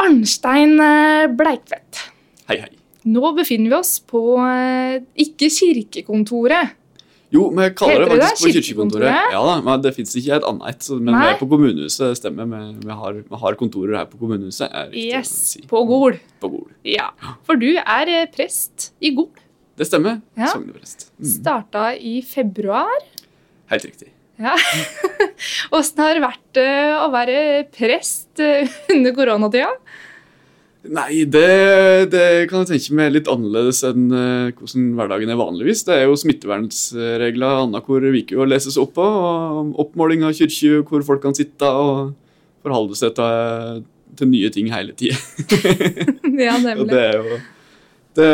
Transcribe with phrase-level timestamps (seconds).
[0.00, 2.04] Arnstein eh, Bleikvedt.
[2.50, 2.70] Hei, hei.
[3.10, 6.76] Nå befinner vi oss på eh, ikke kirkekontoret.
[7.30, 9.18] Jo, men jeg kaller Heter det det faktisk på kirkekontoret?
[9.30, 10.88] Ja da, men Det fins ikke et annet et.
[10.98, 12.48] Men vi er på kommunehuset, det stemmer.
[12.50, 14.66] Vi, vi, har, vi har kontorer her på kommunehuset.
[14.66, 15.62] er Yes, si.
[15.70, 16.18] på Gol.
[16.42, 16.66] På Gol.
[16.86, 17.12] Ja,
[17.46, 19.30] for du er eh, prest i Gol.
[19.78, 20.18] Det stemmer.
[20.36, 20.50] Ja.
[20.50, 21.10] Sogneprest.
[21.20, 21.28] Mm.
[21.38, 22.98] Starta i februar.
[23.70, 24.10] Helt riktig.
[24.40, 24.54] Ja.
[25.76, 27.40] Åssen har det vært eh, å være
[27.74, 29.68] prest eh, under koronatida?
[30.80, 35.82] Nei, det, det kan jeg tenke meg litt annerledes enn eh, hvordan hverdagen er vanligvis.
[35.84, 39.04] Det er jo smittevernregler annenhver uke å leses opp på.
[39.04, 42.14] og Oppmåling av kirke, hvor folk kan sitte og
[42.64, 43.84] forholde seg til,
[44.16, 45.20] til nye ting hele tida.
[46.48, 46.88] ja, Og nemlig.
[46.94, 47.40] det er jo
[48.16, 48.30] det,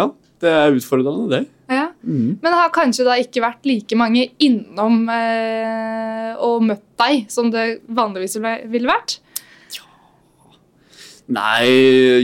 [0.00, 0.08] Ja,
[0.40, 1.44] det er utfordrende, det.
[1.70, 1.79] Ja.
[2.02, 2.38] Mhm.
[2.40, 7.50] Men det har kanskje da ikke vært like mange innom eh, og møtt deg som
[7.52, 9.18] det vanligvis ville vært?
[9.76, 9.84] Ja.
[11.30, 11.66] Nei,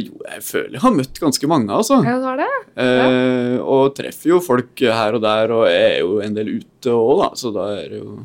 [0.02, 2.00] jo, jeg føler jeg har møtt ganske mange, altså.
[2.02, 2.48] Ja, det var det?
[2.82, 6.96] Eh, og treffer jo folk her og der, og jeg er jo en del ute
[6.96, 7.28] òg, da.
[7.38, 8.16] Så da er det jo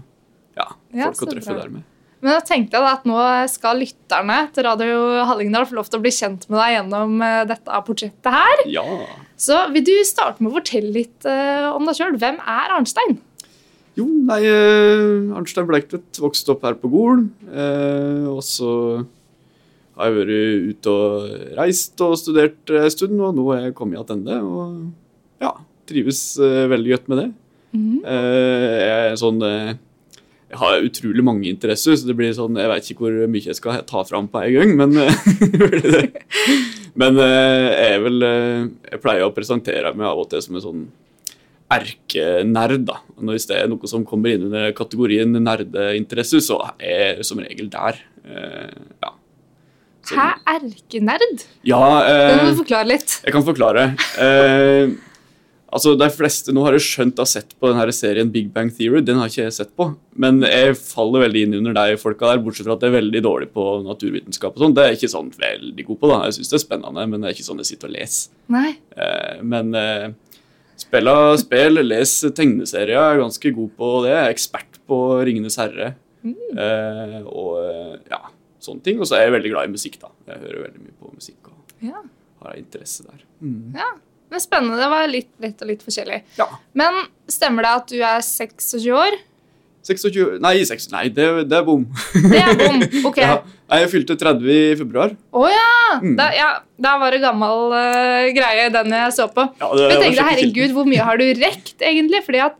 [0.57, 1.65] ja, Ja, folk ja, å treffe bra.
[1.65, 1.87] der med.
[2.21, 3.17] Men da tenkte jeg da at nå
[3.49, 7.43] skal lytterne til Radio Hallingdal få lov til å bli kjent med deg gjennom eh,
[7.49, 8.61] dette portrettet her.
[8.69, 8.83] Ja.
[9.41, 12.17] Så vil du starte med å fortelle litt eh, om deg sjøl.
[12.21, 13.17] Hvem er Arnstein?
[13.97, 17.25] Jo, nei, eh, Arnstein Bleikvedt vokste opp her på Gol.
[17.49, 18.71] Eh, og så
[19.97, 24.05] har jeg vært ute og reist og studert en stund, og nå er jeg kommet
[24.07, 24.37] tilbake.
[24.45, 25.55] Og ja,
[25.89, 27.29] trives veldig godt med det.
[27.71, 28.01] Mm.
[28.03, 33.05] Jeg er sånn Jeg har utrolig mange interesser, så det blir sånn Jeg vet ikke
[33.05, 34.97] hvor mye jeg skal ta fram på en gang, men
[35.95, 36.25] det.
[36.99, 40.61] Men eh, jeg vel eh, Jeg pleier å presentere meg av og til som en
[40.65, 40.81] sånn
[41.71, 42.83] erkenerd.
[42.85, 42.97] da.
[43.21, 47.39] Når Hvis det er noe som kommer inn under kategorien nerdeinteresse, så er jeg som
[47.39, 48.01] regel der.
[48.25, 49.13] Eh, ja.
[50.03, 50.27] Så- Hæ?
[50.57, 51.45] Erkenerd?
[51.63, 53.21] Ja, Det må eh, du forklare litt.
[53.23, 53.85] jeg kan forklare.
[54.19, 54.89] Eh,
[55.71, 59.01] altså, De fleste nå har jo skjønt har sett på denne serien Big Bang Theory.
[59.07, 59.87] Den har ikke jeg sett på.
[60.19, 63.21] Men jeg faller veldig inn under de folka der, bortsett fra at jeg er veldig
[63.25, 64.53] dårlig på naturvitenskap.
[64.57, 64.75] og sånt.
[64.77, 66.11] Det er jeg ikke sånn veldig god på.
[66.11, 66.19] da.
[66.27, 68.35] Jeg syns det er spennende, men det er ikke sånn jeg sitter og leser.
[68.57, 68.69] Nei.
[68.97, 70.07] Eh, men eh,
[70.81, 74.11] spilla spill, les tegneserier, jeg er ganske god på det.
[74.15, 75.93] Jeg er ekspert på Ringenes herre.
[76.25, 78.21] Eh, og eh, ja,
[78.61, 78.99] sånne ting.
[79.01, 80.11] Og så er jeg veldig glad i musikk, da.
[80.29, 82.01] Jeg hører veldig mye på musikk og Ja.
[82.43, 83.23] har interesse der.
[83.41, 83.73] Mm.
[83.77, 83.91] ja.
[84.31, 84.77] Men spennende.
[84.79, 86.21] Det var litt lett og litt forskjellig.
[86.39, 86.47] Ja.
[86.79, 89.17] Men stemmer det at du er 26 år?
[89.81, 91.83] 26 Nei, 6, nei det, det er bom.
[92.13, 92.83] Det er bom.
[93.09, 93.17] Ok.
[93.23, 93.39] Ja.
[93.71, 95.13] Jeg fylte 30 i februar.
[95.31, 95.69] Å ja!
[96.03, 96.13] Mm.
[96.19, 96.49] Da, ja!
[96.81, 99.45] Da var det gammel uh, greie, den jeg så på.
[99.61, 102.21] Ja, det Jeg tenkte, herregud, hvor mye har du rekt, egentlig?
[102.27, 102.59] Fordi at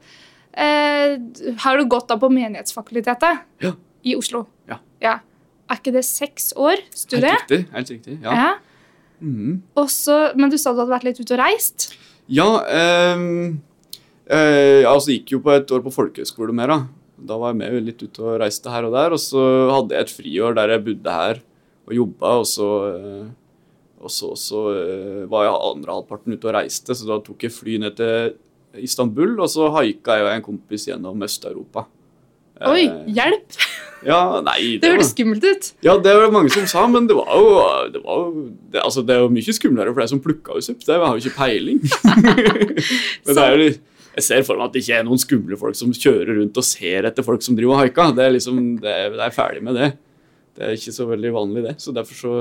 [0.55, 3.73] uh, Har du gått da på Menighetsfakultetet Ja.
[4.07, 4.45] i Oslo?
[4.71, 4.79] Ja.
[5.03, 5.17] ja.
[5.71, 7.31] Er ikke det seks år Helt studie?
[7.37, 7.61] riktig.
[7.75, 8.49] helt riktig, ja.
[9.21, 9.57] Ja.
[9.83, 11.91] Også, men du sa du hadde vært litt ute og reist?
[12.31, 13.59] Ja, ehm,
[14.25, 16.79] eh, altså gikk jo på et år på folkehøyskole mer, da.
[17.21, 19.13] Da var jeg med litt ute og reiste her og der.
[19.13, 21.41] Og så hadde jeg et friår der jeg bodde her
[21.89, 23.29] og jobba, og så eh,
[24.01, 27.53] og så, så eh, var jeg andre halvparten ute og reiste, så da tok jeg
[27.53, 31.85] fly ned til Istanbul, og så haika jeg og en kompis gjennom Øst-Europa.
[32.69, 33.61] Oi, Eh, hjelp!
[34.05, 35.69] Ja, nei, Det det hørtes skummelt ut.
[35.85, 37.53] Ja, det var det mange som sa, men det var jo
[37.93, 40.71] Det, var jo, det, altså, det er jo mye skumlere for deg som plukka oss
[40.73, 40.83] opp.
[40.85, 41.81] Det har jo ikke peiling.
[43.25, 45.55] men det er jo litt jeg ser for meg at det ikke er noen skumle
[45.55, 48.09] folk som kjører rundt og ser etter folk som driver og haiker.
[48.17, 49.87] Det er liksom, det er, det er ferdig med det.
[50.57, 51.77] Det er ikke så veldig vanlig, det.
[51.79, 52.33] Så derfor så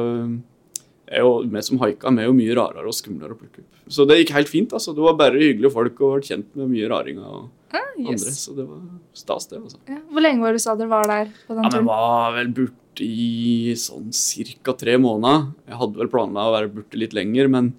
[1.10, 3.70] er jo vi som haika vi er jo mye rarere og skumlere å plukke opp.
[3.90, 4.74] Så det gikk helt fint.
[4.74, 4.94] altså.
[4.96, 8.32] Det var bare hyggelige folk og ble kjent med mye raringer og Ah, andre.
[8.34, 8.80] Så det var
[9.14, 9.60] stas, det.
[9.62, 9.78] altså.
[9.88, 9.98] ja.
[10.10, 11.84] Hvor lenge var det du sa dere var der på den Ja, turen?
[11.84, 11.90] turen?
[11.92, 15.46] var vel borte i sånn cirka tre måneder.
[15.70, 17.70] Jeg hadde vel planla å være borte litt lenger, men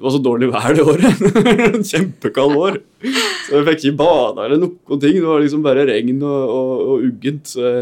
[0.00, 1.22] det var så dårlig vær det året.
[1.92, 2.78] Kjempekald år.
[3.04, 5.18] Så jeg fikk ikke bada eller noen ting.
[5.20, 7.52] Det var liksom bare regn og, og, og uggent.
[7.52, 7.72] Så,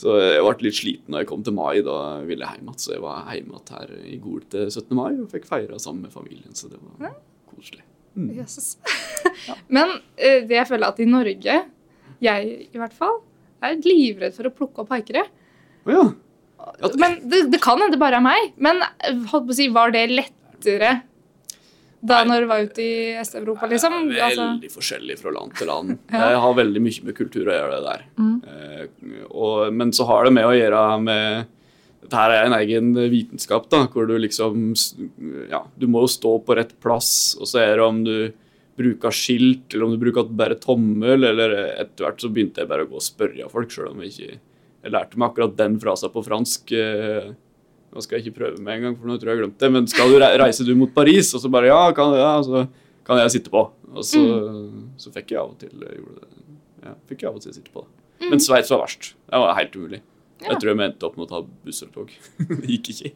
[0.00, 1.80] så jeg ble litt sliten når jeg kom til mai.
[1.84, 1.96] Da
[2.28, 2.80] ville jeg hjem igjen.
[2.84, 4.94] Så jeg var hjemme igjen her i Gol til 17.
[5.00, 6.52] mai og fikk feira sammen med familien.
[6.56, 7.16] Så det var
[7.50, 7.82] koselig.
[8.14, 8.30] Mm.
[9.68, 11.60] Men uh, det jeg føler at i Norge,
[12.20, 13.20] jeg i hvert fall,
[13.64, 15.26] er livredd for å plukke opp haikere.
[15.84, 16.90] Oh, ja.
[17.00, 18.52] Men det, det kan hende det bare er meg.
[18.60, 20.98] Men eh, holdt på å si, var det lettere
[22.00, 23.96] da når du var ute i Øst-Europa, liksom?
[24.08, 25.96] Det er Altså, veldig forskjellig fra land til land.
[26.14, 26.30] Ja.
[26.32, 28.04] Jeg har veldig mye med kultur å gjøre, det der.
[28.16, 28.36] Mm.
[28.52, 31.56] Eh, og, men så har det med å gjøre med
[32.00, 34.72] Dette her er en egen vitenskap, da, hvor du liksom
[35.50, 38.14] Ja, du må jo stå på rett plass, og så er det om du
[38.80, 42.86] bruker skilt, eller om du bruker bare tommel, eller etter hvert så begynte jeg bare
[42.86, 44.38] å gå og spørre folk, sjøl om jeg ikke
[44.80, 46.72] Jeg lærte meg akkurat den frasen på fransk.
[46.72, 47.30] eh,
[47.90, 49.70] Nå skal jeg ikke prøve med en gang, for nå tror jeg jeg glemte det.
[49.74, 51.32] Men skal du reise du mot Paris?
[51.34, 52.62] Og så bare ja, kan, ja, så
[53.04, 53.64] kan jeg sitte på.
[53.90, 54.20] Og så,
[55.02, 56.44] så fikk jeg av og til eh, gjorde det.
[56.86, 58.28] Ja, fikk jeg av og til sitte på det.
[58.30, 59.10] Men Sveits var verst.
[59.26, 60.00] Det var helt umulig.
[60.40, 60.52] Ja.
[60.52, 62.14] Jeg tror jeg endte opp med å ta buss eller tog.
[62.62, 63.12] det gikk ikke.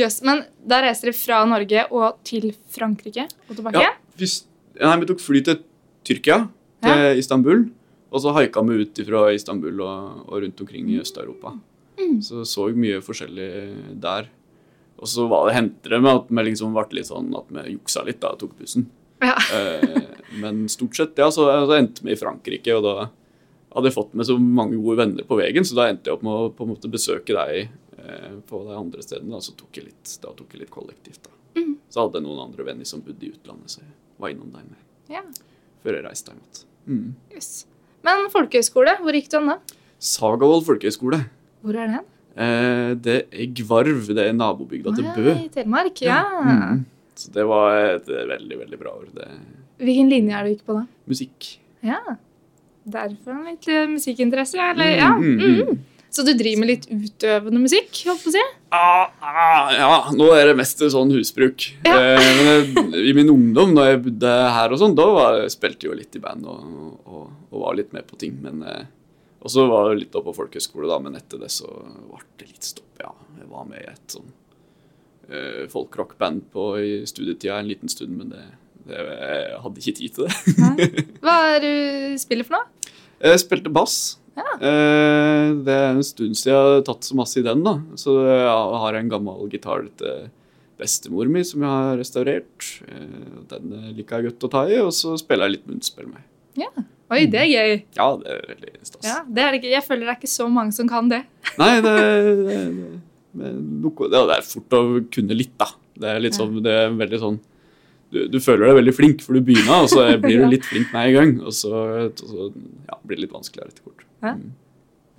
[0.00, 0.16] Jøss.
[0.26, 3.82] Men da reiser dere fra Norge og til Frankrike og tilbake?
[3.84, 4.48] Ja, først,
[4.80, 5.62] nei, vi tok fly til
[6.06, 6.44] Tyrkia,
[6.84, 7.66] til Istanbul.
[8.12, 11.54] Og så haika vi ut fra Istanbul og, og rundt omkring i Øst-Europa.
[12.20, 13.50] Så så vi mye forskjellig
[14.02, 14.28] der.
[15.02, 18.04] Og så var det hentere med at vi liksom ble litt sånn at vi juksa
[18.06, 18.88] litt da og tok bussen.
[19.22, 19.36] Ja.
[19.52, 22.94] Eh, men stort sett, ja, så, så endte vi i Frankrike, og da
[23.74, 26.24] hadde jeg fått med så mange gode venner på veien, så da endte jeg opp
[26.24, 29.76] med å på en måte besøke deg eh, på de andre stedene, og så tok
[29.76, 31.28] jeg litt, da tok jeg litt kollektivt.
[31.28, 31.66] da.
[31.92, 34.64] Så hadde jeg noen andre venner som bodde i utlandet, så jeg var innom deg
[34.68, 34.78] med,
[35.10, 35.22] Ja.
[35.84, 36.64] før jeg reiste igjen.
[36.86, 37.14] Mm.
[37.34, 37.66] Yes.
[38.04, 39.58] Men folkehøyskole, hvor gikk du hen da?
[40.02, 41.20] Sagavold folkehøyskole.
[41.62, 42.00] Hvor er den?
[42.36, 45.34] Eh, det er Gvarv, det er nabobygda til Bø.
[45.36, 46.22] I Telemark, ja.
[46.42, 46.84] Mm.
[47.14, 49.06] Så det var et veldig, veldig bra år.
[49.14, 49.28] Det
[49.82, 50.86] Hvilken linje er du gikk på da?
[51.06, 51.58] musikk.
[51.82, 51.98] Ja.
[52.88, 54.96] Derfor en litt eh, musikkinteresse, eller?
[54.96, 55.10] Ja.
[55.14, 55.78] Mm, mm, Mm.
[56.12, 58.40] Så du driver med litt utøvende musikk, holdt på å si?
[58.76, 61.70] Ah, ah, ja, nå er det mest sånn husbruk.
[61.88, 61.94] Ja.
[61.96, 65.86] Eh, men jeg, i min ungdom, når jeg bodde her og sånn, da var, spilte
[65.86, 66.66] jeg jo litt i band og,
[67.08, 68.36] og, og var litt med på ting.
[68.44, 68.84] Men eh,
[69.42, 72.50] Og så var jeg litt oppe på folkehøyskole, da, men etter det så ble det
[72.52, 73.10] litt stopp, ja.
[73.40, 74.28] Jeg var med i et sånn
[75.32, 78.44] eh, folkrockband på i studietida en liten stund, men det,
[78.84, 81.06] det, jeg hadde ikke tid til det.
[81.24, 81.72] Hva er du
[82.20, 82.92] spiller for noe?
[83.22, 84.18] Jeg spilte bass.
[84.38, 84.52] Ja.
[84.56, 87.64] Eh, det er en stund siden jeg har tatt så masse i den.
[87.66, 87.76] da.
[88.00, 90.30] Så jeg har en gammel gitar til
[90.80, 92.70] bestemor mi som jeg har restaurert.
[92.88, 96.24] Eh, Den liker jeg godt å ta i, og så spiller jeg litt munnspill med.
[96.58, 96.72] Ja.
[97.12, 97.72] Oi, det er gøy.
[97.98, 99.04] Ja, det er veldig stas.
[99.04, 99.58] Ja, er.
[99.60, 101.22] Jeg føler det er ikke så mange som kan det.
[101.60, 102.60] Nei, det, det,
[103.36, 104.82] det, det, er fort å
[105.12, 105.68] kunne litt, da.
[105.92, 107.42] Det er litt sånn, det er veldig sånn
[108.12, 110.92] du, du føler deg veldig flink, for du begynner, og så blir du litt flink
[110.92, 111.34] med en gang.
[111.48, 111.72] Og så,
[112.10, 114.04] og så ja, blir det litt vanskeligere etter hvert.
[114.22, 114.34] Ja.
[114.38, 114.50] Mm.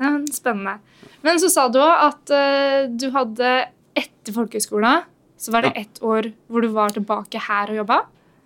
[0.01, 0.79] Ja, men spennende.
[1.23, 3.51] Men så sa du òg at uh, du hadde
[3.95, 5.03] etter folkehøyskolen
[5.43, 5.81] så var det Ja.
[5.83, 7.97] ett år hvor du var tilbake her og jobba.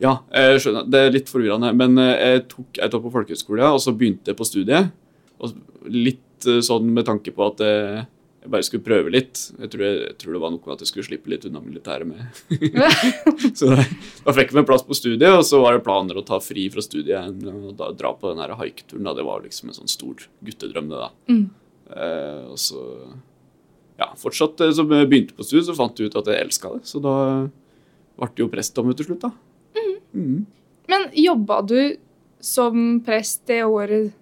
[0.02, 0.86] Ja, jeg skjønner.
[0.90, 1.72] Det er litt forvirrende.
[1.78, 4.92] Men eh, jeg tok et år på folkehøyskole, og så begynte jeg på studiet.
[5.40, 5.54] Og
[5.90, 8.04] litt eh, sånn med tanke på at eh,
[8.48, 9.42] jeg bare skulle prøve litt.
[9.60, 12.08] Jeg tror, jeg, jeg tror det var noe at jeg skulle slippe litt unna militæret
[12.08, 12.24] med.
[13.60, 13.84] så da,
[14.24, 16.68] da fikk vi en plass på studiet, og så var det planer å ta fri
[16.72, 19.12] fra studiet og da dra på den haiketuren.
[19.18, 21.10] Det var liksom en sånn stor guttedrøm, det da.
[21.28, 21.44] Mm.
[21.92, 22.84] Eh, og så
[23.98, 26.76] ja, fortsatt som så jeg begynte på studiet, så fant jeg ut at jeg elska
[26.78, 26.84] det.
[26.88, 27.16] Så da
[28.18, 29.34] ble det jo prestdom til slutt, da.
[30.14, 30.46] Mhm.
[30.88, 31.98] Men jobba du
[32.40, 34.14] som prest det året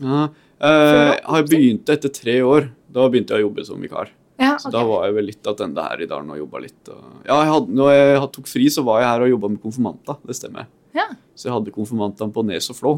[0.00, 0.28] Ja,
[0.64, 2.68] Eh, jeg har begynt etter tre år.
[2.94, 4.12] Da begynte jeg å jobbe som vikar.
[4.40, 6.80] Ja, Så da var jeg vel litt attende her i dalen og jobba litt.
[6.90, 7.02] Og...
[7.26, 10.16] Ja, jeg hadde, når jeg tok fri, så var jeg her og jobba med konfirmanta.
[10.26, 10.70] Det stemmer.
[10.96, 11.06] Ja.
[11.38, 12.94] Så jeg hadde konfirmantene på Nes og Flå.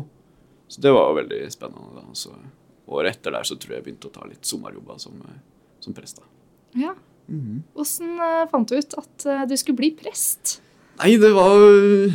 [0.72, 2.00] Så det var veldig spennende.
[2.00, 2.06] da.
[2.16, 2.32] Så
[2.86, 5.42] året etter der så tror jeg jeg begynte å ta litt sommerjobber som, eh,
[5.84, 6.22] som prest.
[6.22, 6.86] da.
[6.86, 6.94] ja.
[7.26, 7.64] Mhm.
[7.74, 10.60] Åssen eh, fant du ut at du skulle bli prest?
[11.00, 12.12] Nei, det var jo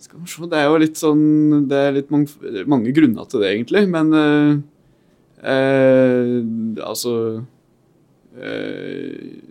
[0.00, 2.32] Skal vi se Det er jo litt sånn Det er litt mange,
[2.66, 3.84] mange grunner til det, egentlig.
[3.92, 4.64] Men
[5.44, 6.38] eh,
[6.84, 7.14] altså
[8.38, 9.42] eh,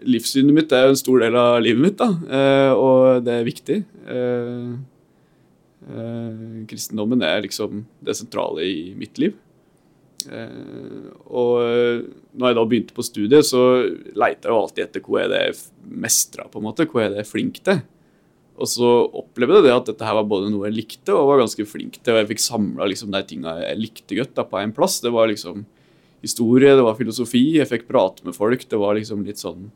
[0.00, 2.08] Livssynet mitt er jo en stor del av livet mitt, da.
[2.38, 3.76] Eh, og det er viktig.
[4.08, 4.70] Eh,
[5.92, 9.36] eh, kristendommen er liksom det sentrale i mitt liv.
[10.24, 11.60] Eh, og
[12.32, 13.62] når jeg da begynte på studiet, så
[14.16, 15.60] leita jeg jo alltid etter hva er det jeg
[16.08, 16.88] mestra, på en måte.
[16.88, 17.84] Hva er det jeg er flink til?
[18.60, 21.42] Og så opplevde jeg det at dette her var både noe jeg likte og var
[21.42, 22.14] ganske flink til.
[22.14, 24.98] Og jeg fikk samla liksom de tinga jeg likte godt da, på én plass.
[25.00, 25.64] Det var liksom
[26.20, 28.66] historie, det var filosofi, jeg fikk prate med folk.
[28.68, 29.70] Det var liksom litt sånn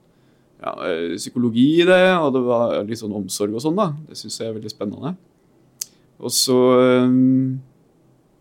[0.61, 3.79] ja, eh, psykologi i det, og det var litt sånn omsorg og sånn.
[3.81, 3.93] da.
[4.11, 5.14] Det syns jeg er veldig spennende.
[6.25, 7.17] Og så eh,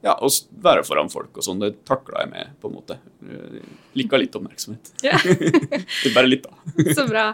[0.03, 0.27] ja, å
[0.63, 2.99] være foran folk og sånn, det takla jeg med, på en måte.
[3.23, 3.63] Eh,
[3.95, 4.91] Lika litt oppmerksomhet.
[5.05, 5.15] Ja.
[6.17, 6.75] Bare litt, da.
[6.97, 7.29] Så bra.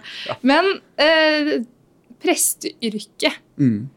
[0.45, 1.55] Men eh,
[2.23, 3.89] presteyrket Mm.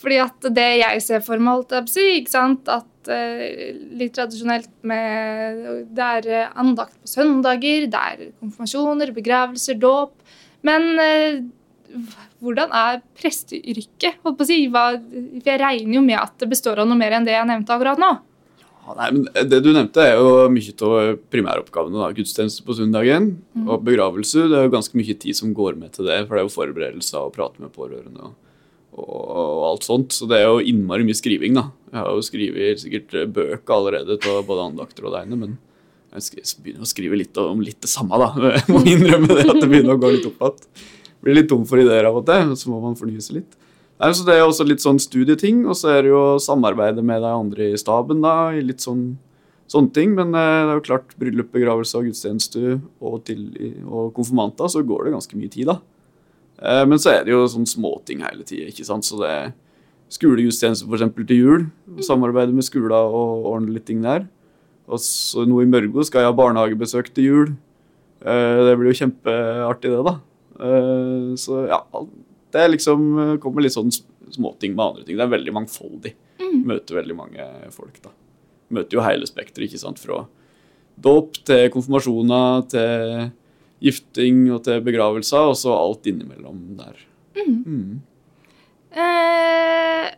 [0.00, 3.10] Fordi at det jeg ser for meg, holdt jeg på å si, ikke sant, at
[3.12, 10.16] eh, litt tradisjonelt med Det er eh, andakt på søndager, det er konfirmasjoner, begravelser, dåp.
[10.66, 11.40] Men eh,
[12.44, 14.20] hvordan er presteyrket?
[14.24, 17.28] Holdt på å si, jeg regner jo med at det består av noe mer enn
[17.28, 18.12] det jeg nevnte akkurat nå.
[18.84, 22.00] Nei, men Det du nevnte, er jo mye av primæroppgavene.
[22.02, 22.12] da.
[22.12, 23.30] Gudstjeneste på søndagen
[23.64, 24.48] og begravelse.
[24.50, 26.56] Det er jo ganske mye tid som går med til det, for det er jo
[26.56, 28.34] forberedelser og prate med pårørende og,
[28.92, 30.12] og, og alt sånt.
[30.12, 31.70] Så det er jo innmari mye skriving, da.
[31.94, 35.56] Jeg har jo skrevet sikkert bøker allerede av både andakter og det ene, men
[36.14, 38.28] Jeg begynner å skrive litt om litt det samme, da.
[38.60, 40.84] Jeg må innrømme det at det begynner å gå litt opp igjen.
[41.24, 43.56] Blir litt tom for ideer av og til, så må man fornye seg litt.
[44.00, 47.22] Nei, så Det er også litt sånn studieting, og så er det jo samarbeide med
[47.22, 49.14] de andre i staben, da, i litt sånn
[49.70, 50.14] sånne ting.
[50.18, 53.46] Men eh, det er jo klart, bryllup, begravelse og gudstjeneste og, til,
[53.86, 55.78] og konfirmanter, så går det ganske mye tid, da.
[56.60, 59.06] Eh, Men så er det jo sånne småting hele tida, ikke sant.
[59.06, 59.52] Så det er
[60.12, 61.14] skolegudstjeneste f.eks.
[61.26, 61.64] til jul.
[62.04, 64.26] Samarbeide med skolen og ordne litt ting der.
[64.90, 67.54] Og så nå i Mørgo skal jeg ha barnehagebesøk til jul.
[68.26, 70.18] Eh, Det blir jo kjempeartig, det, da.
[70.60, 71.80] Eh, Så ja,
[72.54, 75.18] det liksom eh, kommer litt sånn småting med andre ting.
[75.18, 76.14] Det er veldig mangfoldig.
[76.64, 78.12] Møter veldig mange folk, da.
[78.74, 80.00] Møter jo hele spekteret, ikke sant.
[80.00, 80.22] Fra
[81.04, 83.30] dåp til konfirmasjoner til
[83.84, 87.00] gifting og til begravelser, og så alt innimellom der.
[87.34, 88.02] Mm.
[88.94, 90.12] Eh,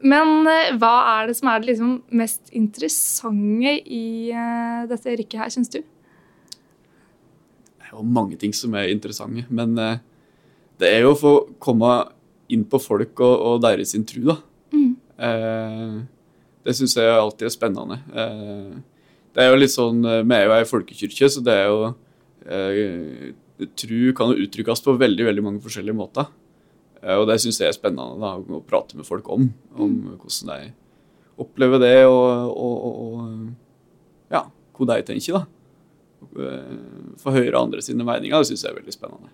[0.00, 5.40] men eh, hva er det som er det liksom mest interessante i eh, dette yrket
[5.42, 5.80] her, syns du?
[7.80, 10.00] Det er jo mange ting som er interessante, men eh,
[10.80, 11.90] det er jo å få komme
[12.50, 14.36] inn på folk og, og deres sin tro, da.
[14.74, 14.94] Mm.
[15.26, 15.98] Eh,
[16.66, 18.00] det syns jeg alltid er spennende.
[18.10, 19.04] Eh,
[19.36, 21.92] det er jo litt sånn eh, Vi er jo ei folkekirke, så det er jo
[22.48, 23.30] eh,
[23.76, 26.30] Tru kan jo uttrykkes på veldig veldig mange forskjellige måter.
[27.02, 29.50] Eh, og det syns jeg er spennende da, å prate med folk om.
[29.76, 30.72] Om hvordan de
[31.40, 34.44] opplever det, og, og, og, og ja,
[34.76, 35.44] hva de tenker, da.
[36.40, 36.74] Eh,
[37.20, 39.32] Få høre andre sine meninger, det syns jeg er veldig spennende.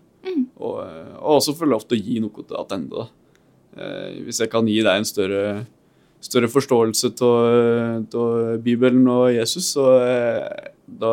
[0.56, 3.08] Og, eh, og også få lov til å gi noe tilbake.
[3.76, 5.42] Eh, hvis jeg kan gi deg en større,
[6.24, 11.12] større forståelse av Bibelen og Jesus, så eh, da,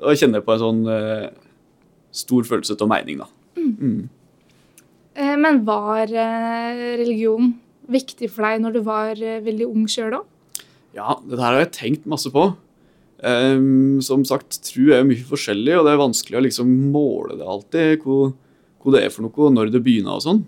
[0.00, 1.28] da kjenner jeg på en sånn eh,
[2.12, 3.30] stor følelse av mening, da.
[3.52, 3.72] Mm.
[3.78, 4.08] Mm.
[5.38, 7.52] men var eh, religion
[7.92, 10.28] viktig for deg når du var eh, veldig ung sjøl òg?
[10.96, 12.50] Ja, det der har jeg tenkt masse på.
[13.22, 17.38] Ehm, som sagt, tro er jo mye forskjellig, og det er vanskelig å liksom måle
[17.38, 18.02] det alltid.
[18.02, 18.32] Hvor,
[18.82, 20.42] hvor det er for noe, når det begynner og sånn.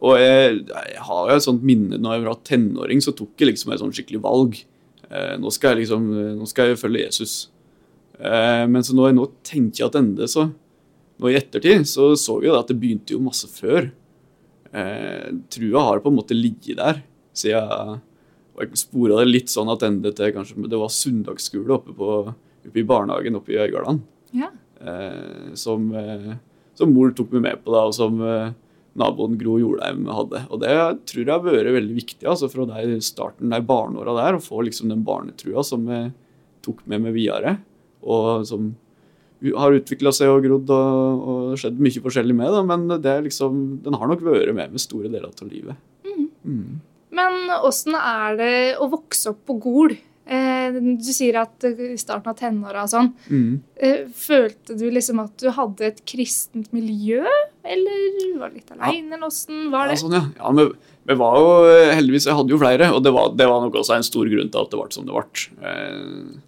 [0.00, 3.50] Og jeg, jeg har jo et sånt minne når jeg var tenåring, så tok jeg
[3.50, 4.56] liksom et sånt skikkelig valg.
[5.10, 6.06] Eh, nå, skal jeg liksom,
[6.38, 7.34] nå skal jeg følge Jesus.
[8.16, 10.48] Eh, men så når jeg nå tenker tilbake, så
[11.20, 13.90] nå i ettertid, så så vi jo at det begynte jo masse før.
[14.72, 17.02] Eh, trua har på en måte ligget der
[17.36, 18.00] siden jeg
[18.78, 22.16] spora det litt sånn tilbake til kanskje det var søndagsskole oppe, på,
[22.66, 24.02] oppe i barnehagen oppe i Øygarden.
[24.36, 24.50] Ja.
[24.80, 26.34] Eh, som, eh,
[26.78, 28.52] som mor tok meg med på, da, og som eh,
[29.00, 30.44] naboen Gro Jordheim hadde.
[30.50, 30.74] Og det
[31.10, 34.64] tror jeg har vært veldig viktig altså fra de starten, de barneåra der, å få
[34.66, 36.12] liksom den barnetrua som jeg
[36.64, 37.58] tok med meg videre.
[38.00, 38.72] Og som
[39.40, 43.24] har utvikla seg og grodd og, og skjedd mye forskjellig med, da, men det er
[43.24, 45.80] liksom, den har nok vært med med store deler av livet.
[46.44, 46.80] Mm.
[47.16, 49.96] Men åssen er det å vokse opp på Gol?
[50.30, 53.08] Eh, du sier at eh, i starten av tenåra og sånn.
[53.32, 53.54] Mm.
[53.82, 57.24] Eh, følte du liksom at du hadde et kristent miljø?
[57.66, 58.04] Eller
[58.38, 59.16] var du litt aleine?
[59.16, 60.22] Eller åssen var Ja, sånn, ja.
[60.38, 60.70] ja men
[61.08, 61.48] vi var jo
[61.96, 64.52] heldigvis Jeg hadde jo flere, og det var, det var nok også en stor grunn
[64.52, 66.38] til at det ble som det ble.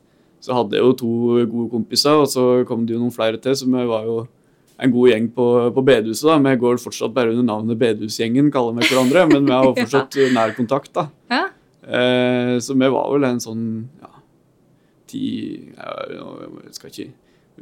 [0.42, 1.10] Så hadde jeg jo to
[1.50, 4.20] gode kompiser, og så kom det jo noen flere til, så vi var jo
[4.82, 5.46] en god gjeng på,
[5.76, 6.26] på bedehuset.
[6.28, 6.38] da.
[6.42, 10.54] Vi går fortsatt bare under navnet Bedehusgjengen, kaller vi hverandre, men vi har fortsatt nær
[10.58, 10.92] kontakt.
[10.98, 11.06] da.
[11.30, 11.44] Ja.
[11.82, 13.64] Eh, Så vi var vel en sånn
[14.02, 14.10] ja,
[15.10, 15.24] ti
[15.72, 17.10] Jeg skal ikke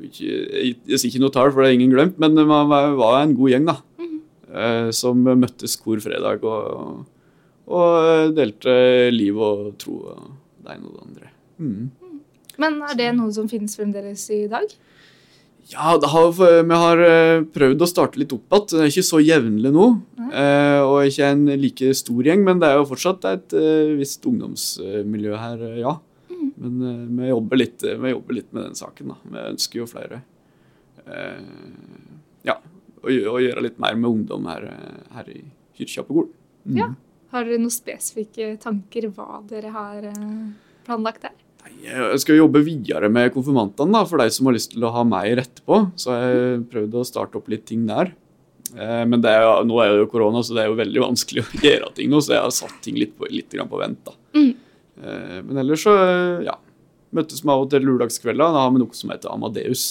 [0.00, 3.50] jeg, sier ikke noe tall, for det er ingen glemt, men vi var en god
[3.53, 3.81] gjeng, da
[4.55, 7.03] eh, som møttes hver fredag og,
[7.71, 8.75] og delte
[9.15, 10.29] liv og tro og
[10.65, 11.33] det ene og det andre.
[11.61, 11.91] Mm.
[12.61, 14.73] Men er det noe som finnes fremdeles i dag?
[15.71, 18.69] Ja, har, vi har eh, prøvd å starte litt opp igjen.
[18.73, 19.91] Det er ikke så jevnlig nå.
[20.21, 20.31] Mm.
[20.87, 25.35] og ikke en like stor gjeng, men det er jo fortsatt et eh, visst ungdomsmiljø
[25.35, 25.81] her, ja.
[25.89, 25.97] ja.
[26.61, 29.15] Men eh, vi, jobber litt, vi jobber litt med den saken.
[29.15, 29.19] da.
[29.23, 30.21] Vi ønsker jo flere
[31.07, 31.39] eh,
[32.47, 32.59] Ja,
[33.00, 35.41] å, gjøre litt mer med ungdom her, eh, her i
[35.79, 36.29] Kyrkja på Gol.
[36.67, 36.81] Mm.
[36.83, 36.91] Ja.
[37.31, 40.35] Har dere noen spesifikke tanker hva dere har eh,
[40.85, 41.37] planlagt der?
[41.85, 45.05] Jeg skal jobbe videre med konfirmantene, da, for de som har lyst til å ha
[45.07, 45.79] mer etterpå.
[46.01, 48.13] Så har jeg prøvd å starte opp litt ting der.
[48.77, 51.05] Eh, Men det er jo, nå er det jo korona, så det er jo veldig
[51.07, 54.03] vanskelig å gjøre ting nå, så jeg har satt ting litt på, litt på vent.
[54.05, 54.13] da.
[54.37, 54.51] Mm.
[55.03, 55.95] Eh, Men ellers så
[56.47, 56.59] ja,
[57.17, 58.53] møttes vi av og til lørdagskvelder.
[58.55, 59.87] Da har vi noe som heter Amadeus.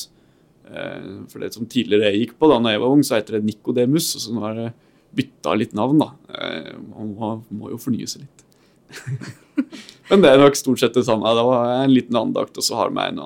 [0.69, 3.39] Eh, For det som tidligere jeg gikk på da når jeg var ung, så heter
[3.39, 4.13] det Nikodemus.
[4.15, 4.69] Og så nå har det
[5.17, 6.12] bytta litt navn, da.
[6.38, 8.46] Eh, Man må, må jo fornye seg litt.
[10.10, 11.29] Men det er nok stort sett det samme.
[11.38, 13.19] Det var en liten andakt, og så har vi en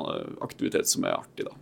[0.43, 1.55] aktivitet som er artig, da.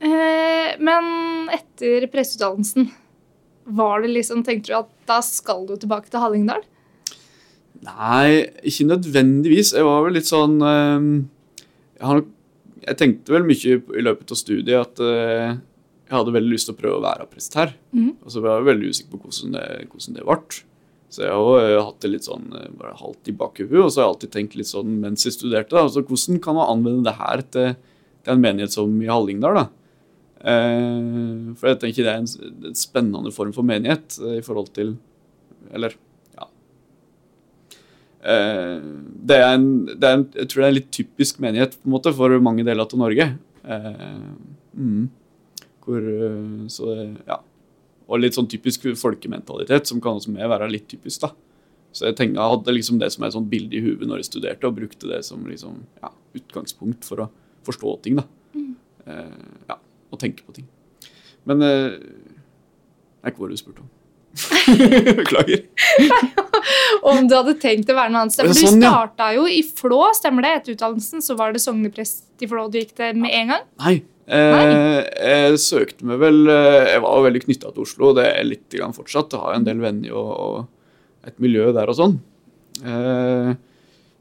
[0.00, 1.06] Eh, men
[1.52, 2.88] etter presseutdannelsen,
[3.70, 6.64] var det liksom, tenkte du at da skal du tilbake til Hallingdal?
[7.84, 9.74] Nei, ikke nødvendigvis.
[9.76, 11.08] Jeg var vel litt sånn eh,
[12.00, 12.22] jeg, har,
[12.86, 15.58] jeg tenkte vel mye i løpet av studiet at eh,
[16.10, 17.76] jeg hadde veldig lyst til å prøve å være prest her.
[17.94, 18.16] Mm.
[18.24, 20.64] Og så var jeg veldig usikker på hvordan det, hvordan det ble.
[21.10, 24.00] Så jeg har eh, hatt det litt sånn eh, bare halvt i bakhodet, og så
[24.00, 25.74] har jeg alltid tenkt litt sånn mens jeg studerte.
[25.74, 27.72] da, altså Hvordan kan man anvende det her til,
[28.22, 29.58] til en menighet som i Hallingdal?
[29.58, 29.66] da?
[30.40, 34.70] Eh, for jeg tenker det er en, en spennende form for menighet eh, i forhold
[34.72, 34.94] til
[35.74, 35.92] Eller,
[36.38, 36.46] ja.
[38.22, 38.78] Eh,
[39.26, 41.90] det er en, det er en, jeg tror det er en litt typisk menighet på
[41.90, 43.32] en måte for mange deler av Norge.
[43.66, 44.16] Eh,
[44.78, 45.04] mm,
[45.84, 46.08] hvor
[46.70, 46.94] Så
[47.26, 47.42] ja.
[48.10, 51.22] Og litt sånn typisk folkementalitet, som kan også med være litt typisk.
[51.22, 51.30] da.
[51.94, 54.30] Så jeg, tenkte, jeg hadde liksom det som et sånt bilde i huet når jeg
[54.30, 57.30] studerte, og brukte det som liksom, ja, utgangspunkt for å
[57.66, 58.20] forstå ting.
[58.20, 58.26] da.
[59.06, 59.78] Eh, ja,
[60.10, 60.68] Og tenke på ting.
[61.48, 63.90] Men eh, Det er ikke hva du spurte om.
[65.20, 65.64] Beklager.
[67.10, 68.46] Om du hadde tenkt å være noe annet sted.
[68.46, 69.30] For du sånn, ja.
[69.34, 70.52] jo i Flå, stemmer det?
[70.60, 73.66] Etter utdannelsen så var det sogneprest i Flå du gikk til med en gang?
[73.82, 73.96] Nei.
[74.30, 78.68] Eh, jeg søkte meg vel eh, Jeg var veldig knytta til Oslo, det er litt
[78.76, 79.32] grann fortsatt.
[79.34, 80.68] Jeg har en del venner og,
[81.26, 82.14] et miljø der og sånn.
[82.84, 83.50] Eh,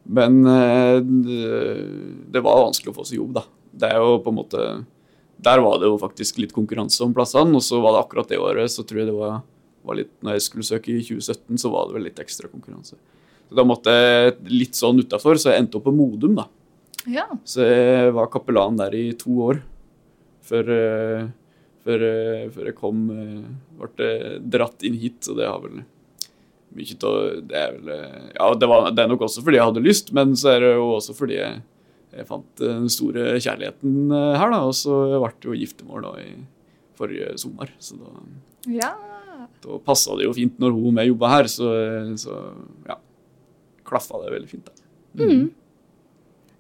[0.10, 3.44] men det- det var vanskelig å få seg jobb, da.
[3.80, 4.86] Det er jo på en måte
[5.42, 8.40] Der var det jo faktisk litt konkurranse om plassene, og så var det akkurat det
[8.42, 9.42] året så tror jeg det var,
[9.86, 12.96] var litt Når jeg skulle søke i 2017, så var det vel litt ekstra konkurranse.
[13.48, 16.48] Så da måtte jeg litt sånn utafor, så jeg endte opp på Modum, da.
[17.08, 17.24] Ja.
[17.46, 19.62] Så jeg var kapellan der i to år.
[20.50, 21.26] Før, eh,
[21.86, 23.48] før, eh, før jeg kom eh,
[23.80, 25.84] Ble dratt inn hit, Så det har vel
[26.76, 27.18] mye av
[27.50, 27.92] Det er vel
[28.36, 30.72] Ja, det, var, det er nok også fordi jeg hadde lyst, men så er det
[30.76, 31.62] jo også fordi jeg,
[32.14, 34.60] jeg fant den store kjærligheten her, da.
[34.70, 36.30] Og så ble det jo giftermål da i
[37.00, 38.12] forrige sommer, så da,
[38.76, 38.92] ja.
[39.64, 41.72] da passa det jo fint når hun med jobba her, så,
[42.22, 42.38] så
[42.86, 43.00] ja.
[43.90, 45.26] Klaffa det veldig fint, da.
[45.26, 45.48] Mm.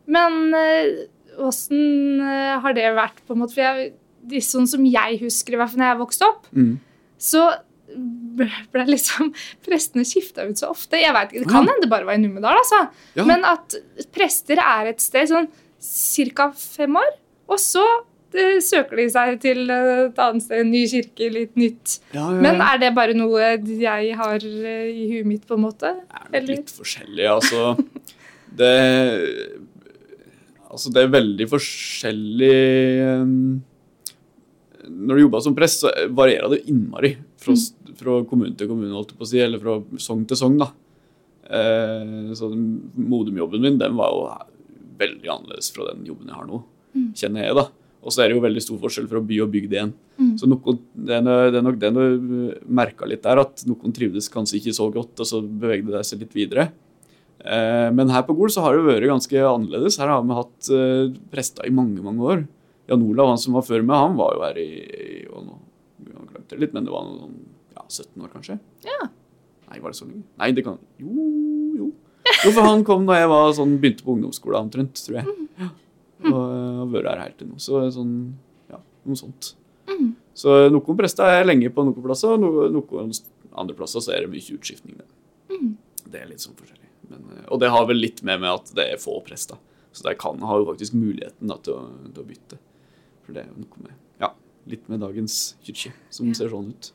[0.09, 1.05] Men eh,
[1.47, 3.55] åssen eh, har det vært, på en måte?
[3.55, 3.93] For jeg,
[4.29, 6.77] det er sånn som jeg husker, i hvert fall når jeg vokste opp, Mm.
[7.17, 7.47] så
[7.89, 9.31] ble liksom
[9.65, 10.99] prestene skifta ut så ofte.
[11.01, 11.71] Jeg vet Det kan Ja.
[11.71, 12.83] hende det bare var i Numedal, altså.
[13.17, 13.25] Ja.
[13.25, 13.73] Men at
[14.13, 15.47] prester er et sted sånn
[16.35, 16.51] ca.
[16.53, 17.11] fem år,
[17.49, 17.83] og så
[18.31, 21.95] det, søker de seg til eh, et annet sted, en ny kirke, litt nytt.
[22.13, 25.63] Ja, ja, Men er det bare noe jeg har eh, i huet mitt, på en
[25.65, 25.95] måte?
[26.29, 27.25] Det er nok litt forskjellig.
[27.25, 27.63] Altså,
[28.59, 28.69] det
[30.69, 32.57] Altså, det er veldig forskjellig
[33.23, 33.31] um,
[34.85, 37.55] Når du jobber som prest, så varierer det innmari fra,
[37.97, 40.59] fra kommune til kommune, holdt jeg på å si, eller fra sogn til sogn.
[40.61, 40.69] da.
[41.49, 44.25] Eh, så den min den var jo
[44.99, 46.61] veldig annerledes fra den jobben jeg har nå,
[47.17, 47.55] kjenner jeg.
[47.57, 47.65] da.
[47.99, 49.93] Og så er det jo veldig stor forskjell fra by og bygd igjen.
[50.39, 52.03] Så noen, det, er, det er nok det du
[52.79, 56.23] merka litt der, at noen trivdes kanskje ikke så godt, og så bevegde de seg
[56.23, 56.69] litt videre.
[57.39, 59.99] Eh, men her på Gol så har det vært ganske annerledes.
[60.01, 62.43] Her har vi hatt eh, prester i mange, mange år.
[62.89, 65.57] Jan Olav, han som var før meg, han var jo her i, i nå,
[66.31, 67.35] glemte det litt, men det var noen,
[67.75, 68.57] ja, 17 år kanskje.
[68.87, 69.09] Ja.
[69.69, 70.23] Nei, var det så lenge?
[70.41, 71.29] Nei, det kan Jo,
[71.77, 71.91] jo.
[72.29, 75.27] Jo, for han kom da jeg var sånn, begynte på ungdomsskolen omtrent, tror jeg.
[75.29, 75.69] Mm.
[76.29, 77.61] Og øh, har vært her helt til nå.
[77.63, 78.13] Så sånn,
[78.71, 79.53] ja, noe sånt.
[80.39, 83.11] Så noen prester er lenge på noen plasser, og noen
[83.59, 84.99] andre plasser så er det mye utskiftning.
[85.01, 85.65] Der.
[86.09, 86.78] Det er litt sånn forskjellig.
[87.09, 89.57] Men, øh, og det har vel litt med med at det er få prester.
[89.91, 92.59] Så de kan ha jo faktisk muligheten da, til, å, til å bytte.
[93.25, 94.29] For det er jo noe med Ja,
[94.69, 96.33] litt med dagens kirke, som Ja.
[96.37, 96.91] ser sånn ut.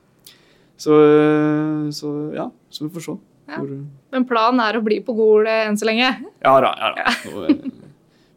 [0.77, 3.17] Så, øh, så ja, så vi får se.
[3.49, 3.59] Ja.
[3.61, 3.73] Hvor,
[4.15, 6.09] Men planen er å bli på Gol eh, enn så lenge.
[6.43, 7.13] ja da, ja da.
[7.31, 7.71] Nå,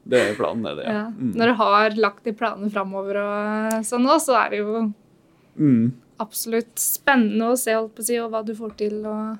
[0.08, 0.76] Det er planen, det.
[0.80, 0.84] det.
[0.88, 1.06] Ja.
[1.12, 1.32] Mm.
[1.36, 4.94] Når du har lagt de planene framover og sånn nå, så er det jo
[5.58, 5.92] Mm.
[6.22, 9.06] absolutt spennende å se holdt på å si, og hva du får til.
[9.06, 9.40] og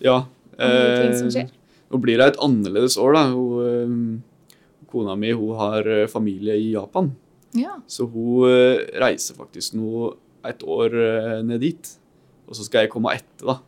[0.00, 0.24] Ja.
[0.58, 1.50] Andre ting som eh, skjer.
[1.92, 3.24] Nå blir det et annerledes år, da.
[3.34, 7.12] Hun, eh, kona mi hun har eh, familie i Japan,
[7.54, 7.76] Ja.
[7.86, 10.90] så hun eh, reiser faktisk nå et år
[11.44, 11.92] ned dit.
[12.46, 13.60] Og så skal jeg komme etter, da.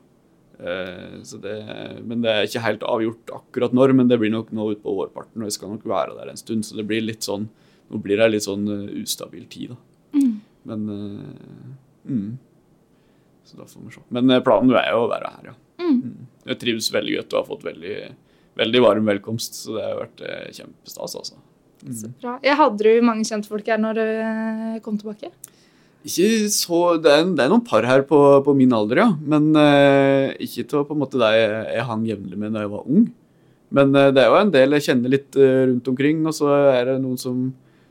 [1.25, 1.55] Så det,
[2.05, 5.41] men det er ikke helt avgjort akkurat når, men det blir nok nå utpå vårparten,
[5.41, 6.65] og jeg skal nok være der en stund.
[6.65, 7.49] Så det blir litt sånn
[7.87, 8.67] Nå blir det litt sånn
[8.99, 10.19] ustabil tid, da.
[10.19, 10.33] Mm.
[10.67, 10.87] Men
[12.03, 12.31] mm.
[13.47, 14.03] Så da får vi se.
[14.11, 15.55] Men planen er jo å være her, ja.
[15.81, 16.29] Mm.
[16.47, 17.99] Jeg trives veldig godt og har fått veldig,
[18.61, 21.43] veldig varm velkomst, så det har vært eh, kjempestas, altså.
[21.87, 22.39] Så bra.
[22.43, 25.31] Jeg hadde du mange kjentfolk her når du eh, kom tilbake?
[26.07, 29.09] Ikke så, det, er, det er noen par her på, på min alder, ja.
[29.19, 32.73] Men eh, ikke til på en måte det jeg, jeg hang jevnlig med da jeg
[32.73, 33.07] var ung.
[33.75, 36.53] Men eh, det er jo en del jeg kjenner litt eh, rundt omkring, og så
[36.71, 37.47] er det noen som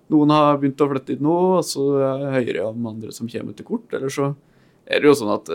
[0.06, 3.56] Noen har begynt å flytte hit nå, og så hører jeg om andre som kommer
[3.58, 3.88] til kort.
[3.90, 4.28] Eller så
[4.86, 5.50] er det jo sånn at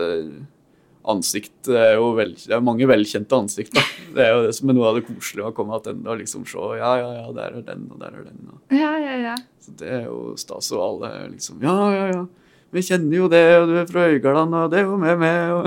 [1.09, 3.73] ansikt er jo vel, Det er mange velkjente ansikt.
[3.73, 3.81] da.
[4.15, 6.45] Det er jo det som er noe av det koselige å komme tilbake og liksom
[6.49, 8.43] se Ja, ja, ja, der er den, og der er den.
[8.51, 8.59] Og.
[8.75, 9.35] Ja, ja, ja.
[9.61, 12.25] Så det er jo stas, og alle er liksom Ja, ja, ja.
[12.71, 15.51] Vi kjenner jo det, og du er fra Øygarden, og det er jo med meg.
[15.57, 15.65] Og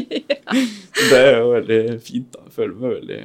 [1.10, 2.32] det er jo veldig fint.
[2.34, 2.42] da.
[2.48, 3.20] Jeg føler meg veldig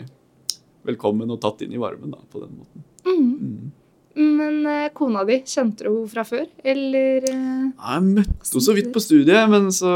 [0.86, 2.86] velkommen og tatt inn i varmen da, på den måten.
[3.06, 3.72] Mm.
[4.16, 7.36] Men eh, kona di, kjente du henne fra før, eller eh,
[7.76, 9.92] Ja, Jeg møtte henne så vidt på studiet, men så,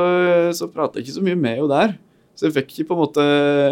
[0.58, 1.96] så pratet jeg ikke så mye med henne der.
[2.36, 3.24] Så jeg fikk ikke på en måte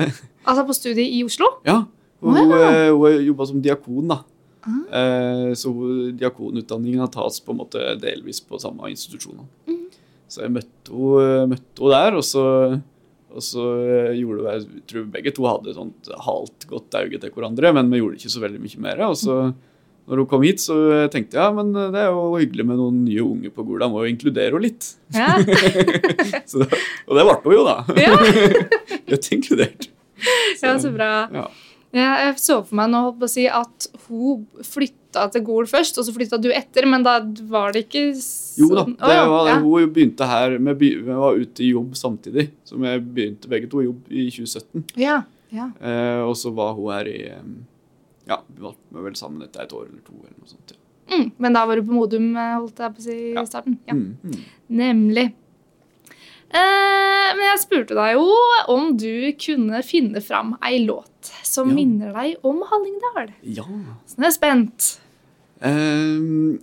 [0.47, 1.49] Altså på studiet i Oslo?
[1.67, 1.81] Ja.
[2.23, 2.59] Hun, ja.
[2.87, 4.21] eh, hun jobba som diakon, da.
[4.67, 4.79] Ah.
[4.99, 5.71] Eh, Så
[6.19, 9.43] diakonutdanninga tas på en måte delvis på samme institusjon.
[9.67, 9.83] Mhm.
[10.27, 12.43] Så jeg møtte henne, henne der, og så,
[13.31, 17.31] og så eh, gjorde vi Jeg tror begge to hadde sånt halvt godt auge til
[17.35, 19.03] hverandre, men vi gjorde ikke så veldig mye mer.
[19.07, 19.37] Og så
[20.07, 20.75] når hun kom hit, så
[21.11, 23.89] tenkte jeg ja, men det er jo hyggelig med noen nye unge på Gola.
[23.91, 24.93] må jo inkludere henne litt.
[25.11, 25.35] Ja.
[26.49, 27.77] Så det, og det ble hun jo, da.
[27.99, 28.13] Ja.
[29.11, 29.89] Godt inkludert.
[30.63, 31.11] ja, så bra.
[31.35, 31.43] Ja.
[31.95, 35.69] Ja, jeg så for meg nå holdt på å si at hun flytta til Gol
[35.69, 37.15] først, og så flytta du etter, men da
[37.47, 39.55] var det ikke sånn Jo da, det var, ja.
[39.63, 42.49] hun begynte her Vi vi var ute i jobb samtidig.
[42.67, 44.83] Så vi begynte begge to i jobb i 2017.
[44.99, 45.21] Ja,
[45.55, 45.71] ja.
[45.79, 47.21] Eh, og så var hun her i
[48.27, 48.75] Ja, vi var
[49.07, 50.13] vel sammen etter et år eller to.
[50.23, 50.73] eller noe sånt.
[50.75, 51.17] Ja.
[51.17, 53.43] Mm, men da var du på Modum, eh, holdt jeg på å si, i Ja.
[53.47, 53.77] starten?
[53.87, 53.93] Ja.
[53.93, 54.41] Mm, mm.
[54.69, 55.33] Nemlig.
[56.47, 58.27] Eh, men jeg spurte deg jo
[58.71, 61.75] om du kunne finne fram ei låt som Ja.
[61.75, 63.33] minner deg om Hallingdal.
[63.43, 63.63] ja.
[64.05, 64.99] Så nå er jeg spent.
[65.61, 66.59] Eh,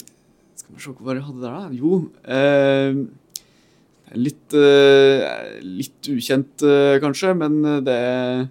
[0.56, 1.68] skal vi se hva jeg hadde der, da.
[1.72, 3.04] Jo eh,
[4.16, 6.58] Litt, eh, litt ukjent,
[7.02, 8.48] kanskje, men det er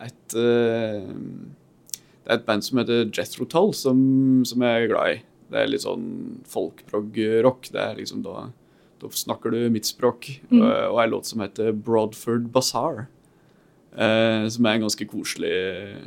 [0.00, 1.04] et eh,
[2.24, 3.98] Det er et band som heter Jethro Tull, som,
[4.48, 5.16] som jeg er glad i.
[5.52, 6.06] Det er litt sånn
[6.48, 7.68] folkprog-rock.
[7.74, 8.46] Det er liksom da,
[9.02, 10.30] da snakker du mitt språk.
[10.48, 10.62] Mm.
[10.62, 13.04] Og, og en låt som heter Broadford Bazaar.
[13.94, 15.52] Eh, som er en ganske koselig,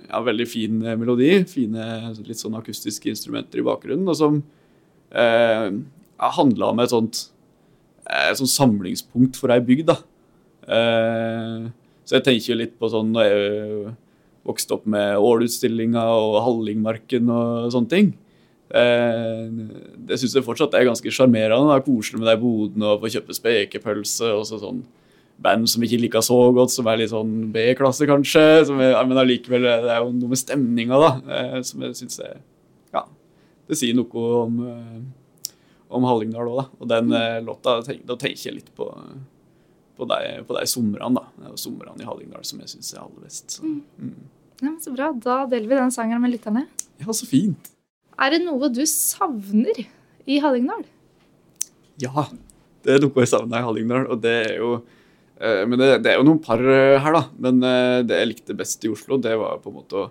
[0.10, 1.30] ja, veldig fin eh, melodi.
[1.48, 4.10] Fine litt sånn akustiske instrumenter i bakgrunnen.
[4.10, 4.42] Og som
[5.14, 5.70] eh,
[6.34, 7.28] handla om et sånt
[8.10, 9.94] eh, et sånt samlingspunkt for ei bygd.
[9.94, 10.02] da.
[10.66, 11.70] Eh,
[12.08, 13.96] så jeg tenker litt på sånn når jeg
[14.48, 18.14] vokste opp med Ål-utstillinga og Hallingmarken og sånne ting.
[18.68, 19.48] Eh,
[20.08, 21.80] det syns jeg fortsatt er ganske sjarmerende.
[21.86, 24.84] Koselig med de bodene og få kjøpe spekepølse og så sånn
[25.38, 28.46] band som ikke liker så godt, som er litt sånn B-klasse, kanskje.
[28.70, 32.22] Som er, men allikevel det er jo noe med stemninga, da, eh, som jeg syns
[32.26, 32.38] er
[32.96, 33.04] Ja,
[33.70, 35.52] det sier noe om, eh,
[35.94, 36.68] om Hallingdal òg, da.
[36.80, 38.92] Og den eh, låta, da tenker jeg litt på
[39.98, 41.54] på de, på de somrene, da.
[41.58, 43.56] Somrene i Hallingdal som jeg syns er aller best.
[43.58, 43.66] Så.
[43.66, 44.12] Mm.
[44.64, 45.12] Ja, så bra.
[45.14, 46.66] Da deler vi den sangen med lytterne.
[47.02, 47.72] Ja, så fint.
[48.18, 49.84] Er det noe du savner
[50.26, 50.86] i Hallingdal?
[52.02, 52.28] Ja,
[52.86, 56.14] det er noe jeg savner i Hallingdal, og det er jo eh, Men det, det
[56.14, 57.24] er jo noen par eh, her, da.
[57.46, 60.08] Men eh, det jeg likte best i Oslo, det var på en måte å,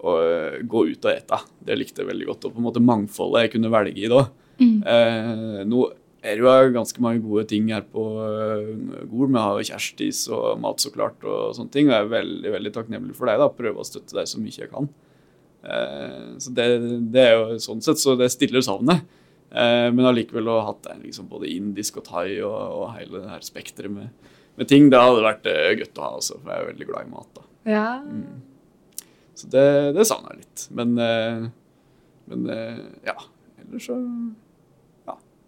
[0.00, 0.16] å
[0.64, 1.42] gå ut og ete.
[1.68, 2.48] Det likte jeg veldig godt.
[2.48, 4.24] Og på en måte mangfoldet jeg kunne velge i da.
[4.62, 4.78] Mm.
[4.94, 5.84] Eh, nå
[6.32, 9.28] er jo ganske mange gode ting her på uh, Gol.
[9.28, 11.90] Vi har jo Kjerstis og Mat så klart og sånne ting.
[11.90, 13.42] Og jeg er veldig veldig takknemlig for deg.
[13.42, 14.88] da, Prøve å støtte deg så mye jeg kan.
[15.64, 16.66] Eh, så det,
[17.14, 19.04] det er jo sånn sett, så det stiller savnet.
[19.54, 23.30] Eh, men allikevel å ha hatt liksom, både indisk og thai og, og hele det
[23.30, 26.14] her spekteret med, med ting, det hadde vært eh, godt å ha.
[26.20, 27.30] Altså, for jeg er veldig glad i mat.
[27.38, 27.46] da.
[27.74, 27.88] Ja.
[29.34, 30.66] Så det, det savner jeg litt.
[30.74, 31.46] Men, eh,
[32.32, 33.16] men eh, ja,
[33.64, 33.98] ellers så.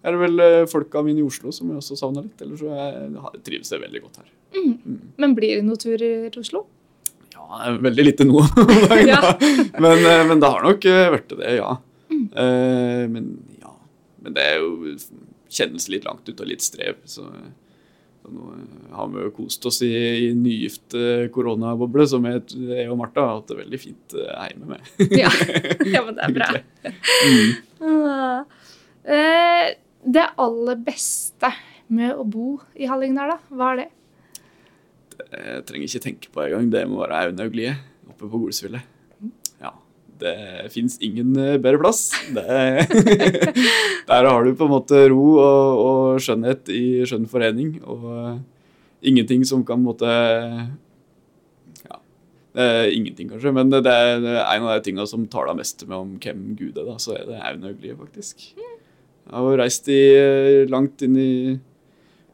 [0.07, 2.41] Er det vel eh, folka mine i Oslo som jeg også savner litt.
[2.45, 4.33] Ellers så jeg, trives jeg veldig godt her.
[5.21, 6.65] Men blir det noen turer til Oslo?
[7.37, 8.41] Ja, veldig lite nå
[9.13, 9.37] Ja.
[9.79, 11.77] men, eh, men det har nok eh, vært det, ja.
[12.11, 13.77] Eh, men ja,
[14.23, 14.97] men det er jo
[15.53, 16.99] kjennes litt langt ut og litt strev.
[17.09, 17.27] Så,
[18.23, 18.57] så nå
[18.97, 19.93] har vi jo kost oss i,
[20.27, 20.97] i nygift
[21.35, 24.93] koronaboble, som jeg, jeg og Martha har hatt det veldig fint hjemme med.
[25.15, 25.33] Ja.
[25.95, 26.53] ja, men det er bra.
[27.31, 27.51] Mm.
[27.87, 29.77] Ah.
[30.07, 31.51] Det aller beste
[31.91, 33.39] med å bo i Hallingdal, da?
[33.51, 33.87] Hva er det?
[35.33, 36.69] Jeg trenger ikke tenke på engang.
[36.71, 37.73] Det må være Aunhauglie
[38.07, 38.87] oppe på Golsfjellet.
[39.63, 39.73] Ja,
[40.23, 40.37] det
[40.75, 42.05] fins ingen eh, bedre plass.
[42.37, 42.45] Det,
[44.11, 47.81] der har du på en måte ro og, og skjønnhet i skjønn forening.
[47.83, 48.39] Og uh,
[49.03, 51.99] ingenting som kan måtte Ja,
[52.55, 55.99] det er ingenting, kanskje, men det er en av de tinga som taler mest med
[55.99, 58.53] om hvem Gud er, da, så er det Aunhauglie, faktisk.
[59.27, 60.03] Jeg har reist i,
[60.71, 61.31] langt inn i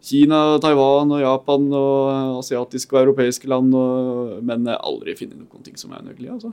[0.03, 5.79] Kina, Taiwan og Japan og asiatiske og europeiske land, og, men aldri funnet noen ting
[5.81, 6.53] som er nødvendig, altså.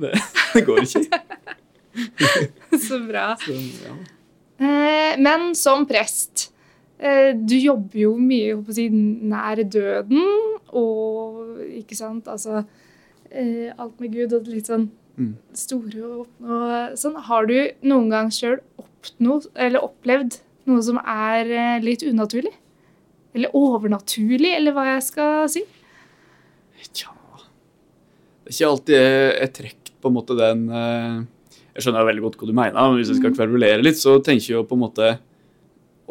[0.00, 0.12] Det,
[0.54, 1.20] det går ikke.
[2.86, 3.26] Så bra.
[3.42, 3.94] Så, ja.
[4.64, 6.48] Eh, men som prest,
[6.98, 10.24] eh, du jobber jo mye jeg si, nær døden,
[10.74, 12.64] og ikke sant, altså
[13.30, 15.36] eh, Alt med Gud og litt sånn Mm.
[15.54, 17.14] store og åpne og sånn.
[17.28, 17.54] Har du
[17.86, 18.93] noen gang sjøl oppnådd,
[19.54, 20.38] eller opplevd
[20.70, 22.52] noe som er eh, litt unaturlig?
[23.34, 25.64] Eller overnaturlig, eller hva jeg skal si?
[26.94, 27.10] Tja
[28.44, 31.22] Det er ikke alltid jeg, trekker på en måte den eh,
[31.74, 34.50] Jeg skjønner veldig godt hva du mener, men hvis jeg skal kverulere litt, så tenker
[34.50, 35.14] jeg jo på en måte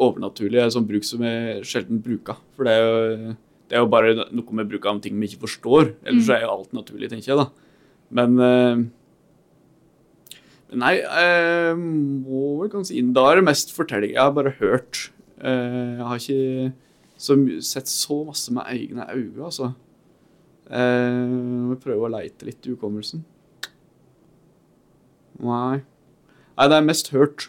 [0.04, 2.40] overnaturlig er et sånt bruk som jeg sjelden bruker.
[2.56, 3.34] For det er jo,
[3.70, 5.94] det er jo bare noe med bruk av ting vi ikke forstår.
[6.02, 7.46] Ellers så er jo alt naturlig, tenker jeg, da.
[8.18, 9.03] Men eh, men
[10.80, 14.14] Nei, jeg må vel kanskje inn Da er det mest fortelling.
[14.16, 15.08] Jeg har bare hørt.
[15.38, 16.72] Eh, Jeg har ikke
[17.16, 19.72] så, sett så masse med egne øyne, altså.
[20.70, 23.22] Eh, Må vi prøve å leite litt i hukommelsen.
[25.44, 25.82] Nei.
[26.54, 27.48] Nei, det er mest hørt.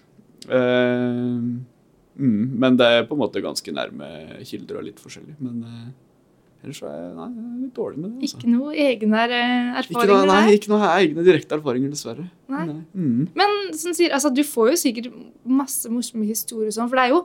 [0.49, 1.41] Eh,
[2.17, 4.07] mm, men det er på en måte ganske nærme
[4.45, 5.35] kilder og litt forskjellig.
[5.39, 5.91] Men eh,
[6.65, 8.17] ellers er jeg, nei, jeg er litt dårlig med det.
[8.19, 8.39] Altså.
[8.39, 10.58] Ikke noe egne Ikke erfaringer noe, nei, der?
[10.60, 12.28] ikke noe egne direkte erfaringer, dessverre.
[12.51, 12.65] Nei.
[12.93, 13.23] Mm.
[13.38, 15.10] Men som sier, altså, du får jo sikkert
[15.45, 17.23] masse morsomme historier og sånn, for det er jo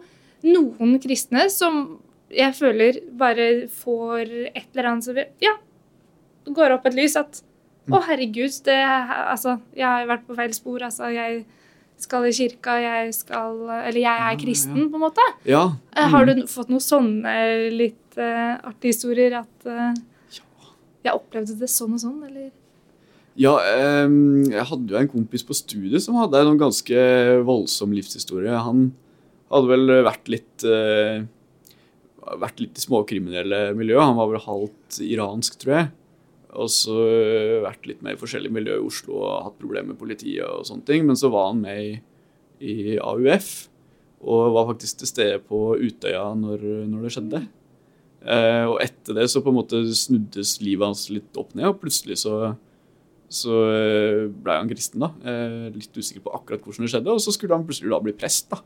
[0.55, 1.83] noen kristne som
[2.31, 5.57] jeg føler bare får et eller annet som Ja,
[6.47, 7.43] det går opp et lys at
[7.91, 7.95] Mm.
[7.97, 10.83] Å, herregud, det Altså, jeg har vært på feil spor.
[10.85, 11.45] Altså, jeg
[12.05, 15.27] skal i kirka, jeg skal Eller jeg er kristen, på en måte.
[15.49, 15.67] Ja.
[15.97, 16.07] Mm.
[16.15, 16.31] Har mm.
[16.41, 17.35] du fått noen sånne
[17.75, 19.93] litt uh, artige historier at eh,
[21.07, 22.51] Jeg opplevde det sånn og sånn, eller?
[23.41, 27.05] Ja, ehm, jeg hadde jo en kompis på studiet som hadde en ganske
[27.47, 28.53] voldsom livshistorie.
[28.53, 28.91] Han
[29.53, 31.23] hadde vel vært litt eh,
[32.41, 33.99] vært litt i småkriminelle miljø.
[34.01, 35.89] Han var vel halvt iransk, tror jeg.
[36.59, 40.01] Og så eh, vært litt med i forskjellige miljøer i Oslo og hatt problemer med
[40.01, 41.05] politiet og sånne ting.
[41.07, 41.93] Men så var han med i,
[42.61, 43.53] i AUF
[44.21, 47.45] og var faktisk til stede på Utøya når, når det skjedde.
[48.21, 51.81] Eh, og etter det så på en måte snuddes livet hans litt opp ned, og
[51.81, 52.53] plutselig så
[53.31, 55.13] så blei ble han kristen, da.
[55.23, 57.13] Eh, Litt usikker på akkurat hvordan det skjedde.
[57.15, 58.59] Og så skulle han plutselig da bli prest, da.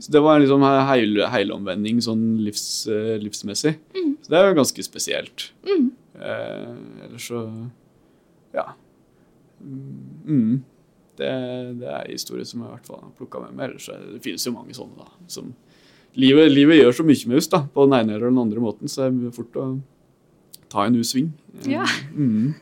[0.00, 3.74] Så det var en liksom heil, heilomvending sånn livs, livsmessig.
[3.76, 4.14] livsmessig.
[4.24, 5.44] Så det er jo ganske spesielt.
[5.68, 5.90] Mm.
[6.14, 7.42] Eh, ellers så
[8.54, 8.66] Ja.
[9.62, 10.62] Mm.
[11.16, 11.28] Det,
[11.80, 13.70] det er historier som jeg i hvert fall har plukka med meg.
[13.70, 15.10] Ellers er det, finnes jo mange sånne, da.
[15.30, 15.52] Som
[16.18, 17.62] livet, livet gjør så mye med oss, da.
[17.74, 18.88] På den ene eller den andre måten.
[18.90, 19.66] Så det er fort å
[20.72, 21.30] ta en U-sving.
[21.62, 21.84] Eh, Ja.
[22.16, 22.54] Mm.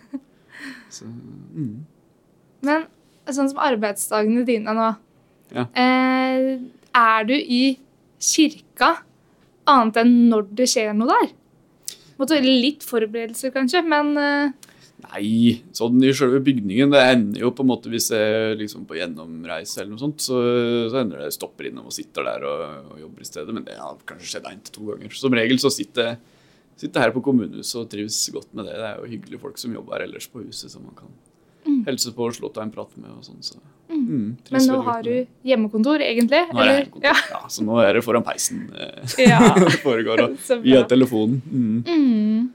[0.90, 1.76] Så, mm.
[2.66, 2.82] Men
[3.30, 4.88] sånn som arbeidsdagene dine nå
[5.54, 5.64] Ja.
[5.74, 6.58] eh,
[6.94, 7.78] Er du i
[8.20, 8.96] kirka
[9.70, 11.30] annet enn når det skjer noe der?
[12.20, 16.90] Måtte litt forberedelser, kanskje, men eh, Nei, sånn i selve bygningen.
[16.92, 20.36] Det ender jo på en måte hvis jeg liksom på gjennomreise eller noe sånt, så,
[20.92, 23.54] så ender det stopper innom og sitter der og, og jobber i stedet.
[23.56, 25.16] Men det har kanskje skjedd én til to ganger.
[25.16, 26.20] Som regel så sitter jeg
[26.80, 28.76] sitter her på kommunehuset og trives godt med det.
[28.76, 32.12] Det er jo hyggelige folk som jobber her ellers på huset, som man kan helse
[32.16, 33.42] på og slå av en prat med og sånn.
[33.44, 33.60] Så,
[34.06, 35.12] mm, Men nå har du
[35.46, 36.40] hjemmekontor, egentlig?
[36.50, 36.80] Nå er eller?
[36.80, 37.28] hjemmekontor.
[37.34, 37.42] Ja.
[37.52, 39.40] så nå er det foran peisen eh, Ja.
[39.62, 41.42] det foregår, og via telefonen.
[41.50, 41.84] Mm.
[41.86, 42.48] Mm.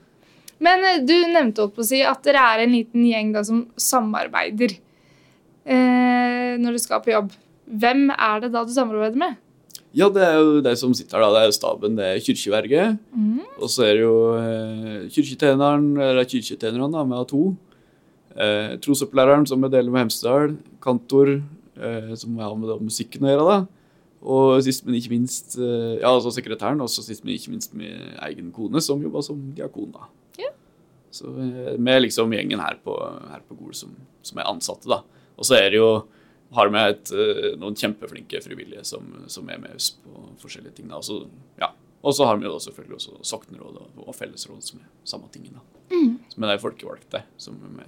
[0.65, 3.45] Men eh, du nevnte holdt på å si at dere er en liten gjeng da,
[3.47, 7.33] som samarbeider eh, når du skal på jobb.
[7.65, 9.41] Hvem er det da du samarbeider med?
[9.95, 11.39] Ja, det er jo de som sitter her, da.
[11.39, 12.97] Det er staben, det er kirkeverget.
[13.15, 13.45] Mm.
[13.63, 17.53] Og så er det jo eh, kirketjeneren, eller kirketjenerne, med to.
[18.35, 20.57] Eh, trosopplæreren, som jeg deler med Hemsedal.
[20.83, 21.37] Kantor,
[21.79, 23.47] eh, som har med musikken å gjøre.
[23.47, 23.85] da.
[24.25, 28.15] Og sist, men ikke minst eh, ja, altså sekretæren, og sist, men ikke minst min
[28.25, 29.93] egen kone, som jobba som diakon.
[29.93, 30.09] da.
[30.41, 30.51] Ja.
[31.13, 32.95] Så eh, med liksom gjengen her på,
[33.31, 33.93] her på Gol som,
[34.25, 35.03] som er ansatte, da.
[35.35, 35.89] Og så er det jo
[36.55, 40.89] har med et, eh, noen kjempeflinke frivillige som, som er med oss på forskjellige ting.
[40.89, 40.99] da.
[41.01, 41.21] Og så,
[41.61, 41.71] ja.
[42.05, 45.57] Og så har vi jo selvfølgelig også sokneråd og, og fellesråd, som er samme tingen.
[45.57, 45.81] da.
[45.93, 46.11] Mm.
[46.33, 47.87] Som er de folkevalgte, som vi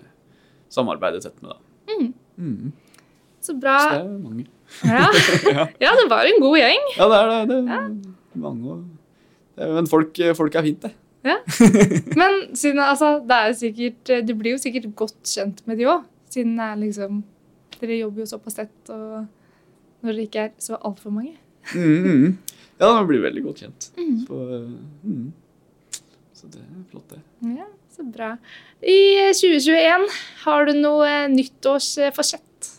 [0.73, 1.53] samarbeider tett med.
[1.53, 1.93] da.
[1.93, 2.13] Mm.
[2.38, 2.71] Mm.
[3.41, 3.80] Så bra.
[3.80, 4.45] Så det er mange.
[4.84, 5.06] Ja.
[5.80, 6.88] ja, det var en god gjeng.
[6.97, 7.45] Ja, det er det.
[7.47, 8.73] det er mange
[9.56, 10.91] det er, Men folk, folk er fint, det.
[11.23, 11.38] Ja.
[12.21, 16.03] Men siden, altså, det er sikkert, du blir jo sikkert godt kjent med de òg,
[16.30, 17.23] siden det er liksom
[17.77, 19.27] Dere jobber jo såpass tett, og
[20.01, 21.36] når dere ikke er så altfor mange.
[21.75, 22.38] Mm, mm.
[22.80, 23.89] Ja, man blir veldig godt kjent.
[23.97, 24.15] Mm.
[24.25, 24.39] Så,
[25.03, 25.27] mm.
[26.48, 27.22] Så det er flott, det.
[27.58, 28.34] Ja, så bra.
[28.82, 29.00] I
[29.36, 30.06] 2021,
[30.46, 32.70] har du noe nyttårsforsett?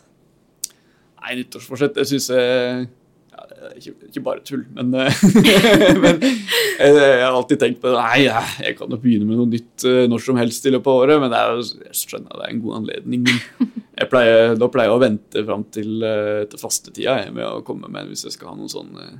[1.19, 2.87] Nei, nyttårsforsett, det syns jeg
[3.35, 5.23] ja, ikke, ikke bare tull, men, eh,
[6.05, 9.87] men jeg, jeg har alltid tenkt på Nei, jeg kan jo begynne med noe nytt
[9.89, 12.55] eh, når som helst i løpet av året, men det er, jeg skjønner det er
[12.55, 13.27] en god anledning.
[13.99, 17.65] Jeg pleier, da pleier jeg å vente fram til, eh, til fastetida jeg, med å
[17.67, 19.19] komme med hvis jeg skal ha noen sånn, eh,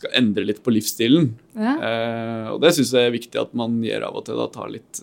[0.00, 1.30] skal endre litt på livsstilen.
[1.54, 1.74] Ja.
[1.76, 4.40] Eh, og det syns jeg er viktig at man gjør av og til.
[4.40, 5.02] da, Tar litt,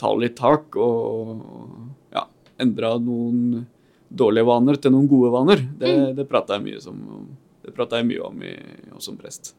[0.00, 2.26] tar litt tak og, og ja,
[2.62, 3.66] endra noen
[4.08, 5.64] dårlige vaner til noen gode vaner.
[5.80, 7.00] Det, det prater jeg mye, som,
[7.64, 8.54] det jeg mye om i,
[9.04, 9.54] som prest.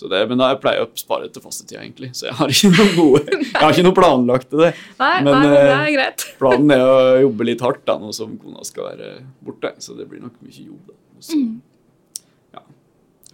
[0.00, 2.12] Så det, men da jeg pleier jeg å spare til fastetida, egentlig.
[2.16, 4.70] Så jeg har ikke noe gode, jeg har ikke noe planlagt til det.
[4.96, 6.24] Nei, Men, nei, det eh, er greit.
[6.40, 6.94] Planen er å
[7.26, 9.10] jobbe litt hardt da, nå som kona skal være
[9.44, 9.74] borte.
[9.84, 10.86] Så det blir nok mye jobb.
[10.88, 10.96] da.
[11.20, 11.69] Så, prøve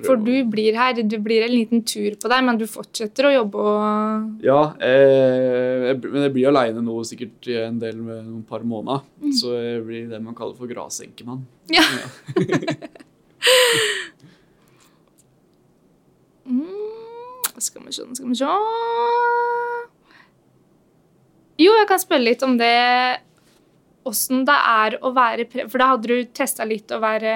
[0.04, 3.32] For du blir her, Du blir en liten tur på deg, men du fortsetter å
[3.32, 8.44] jobbe og Ja, eh, jeg, men jeg blir aleine nå sikkert en del med noen
[8.48, 9.06] par måneder.
[9.40, 11.46] Så jeg blir det man kaller for grasenkemann.
[11.72, 11.86] Ja.
[16.46, 18.46] Mm, skal vi se, skal vi se
[21.58, 22.70] Jo, jeg kan spørre litt om det
[24.06, 25.70] Åssen det er å være prest.
[25.72, 27.32] For da hadde du testa litt å være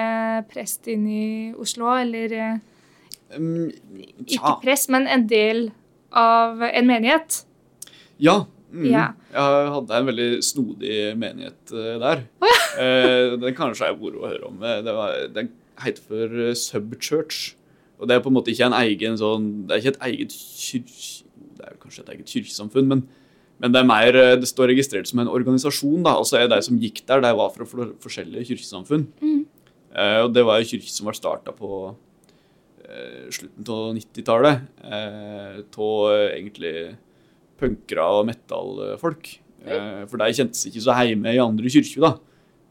[0.51, 1.25] prest inn i
[1.59, 2.59] Oslo, eller eh,
[3.31, 3.69] Um,
[4.27, 5.69] ikke prest, men en del
[6.11, 7.45] av en menighet?
[8.19, 8.41] ja.
[8.71, 8.85] Mm.
[8.87, 9.05] Ja.
[9.33, 11.97] Jeg hadde en veldig snodig menighet der.
[11.99, 12.21] der.
[12.39, 12.51] ja.
[12.83, 14.61] eh, den kanskje er moro å høre om.
[14.63, 15.49] Eh, Det var, den
[15.83, 17.57] heter for eh, Subchurch.
[17.99, 20.37] Og det er på en måte ikke en egen sånn Det er ikke et eget
[20.37, 21.27] kyrkje...
[21.57, 23.03] Det er kanskje et eget kirkesamfunn, men,
[23.61, 26.01] men det er mer eh, Det står registrert som en organisasjon.
[26.03, 29.05] da, Altså de som gikk der, de var fra for, forskjellige kirkesamfunn.
[29.21, 29.43] Mm.
[29.93, 31.95] Eh, og det var en kirke som var starta på
[32.87, 34.65] eh, slutten av 90-tallet.
[34.81, 36.75] Eh, Av egentlig
[37.61, 39.35] punkere og metallfolk.
[39.61, 42.01] Eh, for de kjentes ikke så hjemme i andre kirker.
[42.07, 42.13] da.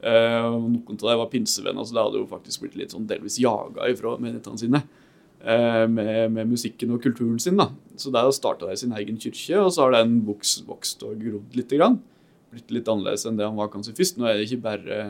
[0.00, 3.38] Eh, noen av dem var pinsevenner, så de hadde jo faktisk blitt litt sånn delvis
[3.38, 4.82] jaga ifra menighetene sine.
[5.44, 7.56] Eh, Med, med musikken og kulturen sin.
[7.56, 7.70] da.
[7.96, 11.56] Så der starta de sin egen kirke, og så har den vokst, vokst og grodd
[11.56, 11.70] litt.
[11.70, 12.00] Grann.
[12.50, 14.18] Blitt litt annerledes enn det han var kanskje først.
[14.18, 15.00] Nå er det ikke bare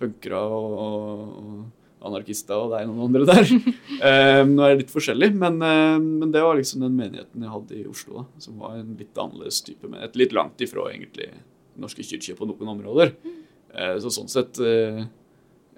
[0.00, 3.52] punkere og, og, og anarkister og det er noen andre der.
[3.96, 7.48] Eh, nå er det litt forskjellig, men, eh, men det var liksom den menigheten jeg
[7.48, 8.18] hadde i Oslo.
[8.18, 10.18] da, Som var en litt annerledes type menighet.
[10.20, 11.30] Litt langt ifra egentlig
[11.80, 13.14] norske kirker på noen områder.
[13.72, 14.60] Eh, så sånn sett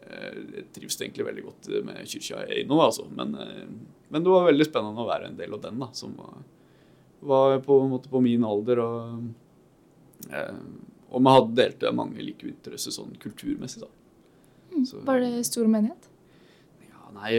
[0.09, 3.07] jeg trives egentlig veldig godt med kyrkja jeg er i nå, altså.
[3.15, 3.67] Men, eh,
[4.09, 5.91] men det var veldig spennende å være en del av den, da.
[5.97, 6.37] Som var,
[7.33, 8.83] var på på min alder.
[8.85, 9.25] Og,
[10.33, 10.61] eh,
[11.09, 13.91] og vi hadde delte mange like interesser sånn kulturmessig, da.
[14.85, 16.09] Så- Var det stor menighet?
[16.89, 17.33] ja, nei,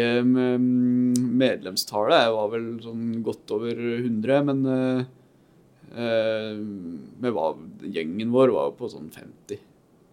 [1.39, 5.05] medlemstallet var vel sånn godt over 100, men uh,
[5.95, 9.59] eh, var, gjengen vår var på sånn 50.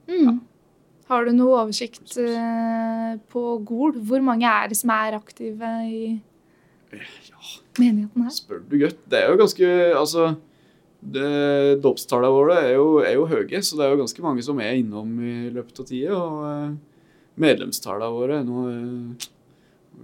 [0.06, 0.45] Mm.
[1.06, 3.94] Har du noe oversikt eh, på Gol?
[4.08, 6.00] Hvor mange er det som er aktive i
[6.96, 7.44] Ja,
[7.78, 8.34] menigheten her?
[8.34, 8.98] spør du godt.
[9.06, 10.32] Det er jo ganske Altså,
[11.82, 14.80] dåpstallene våre er jo, er jo høye, så det er jo ganske mange som er
[14.80, 16.18] innom i løpet av tida.
[16.18, 16.74] Og eh,
[17.36, 19.30] medlemstallene våre Nå eh,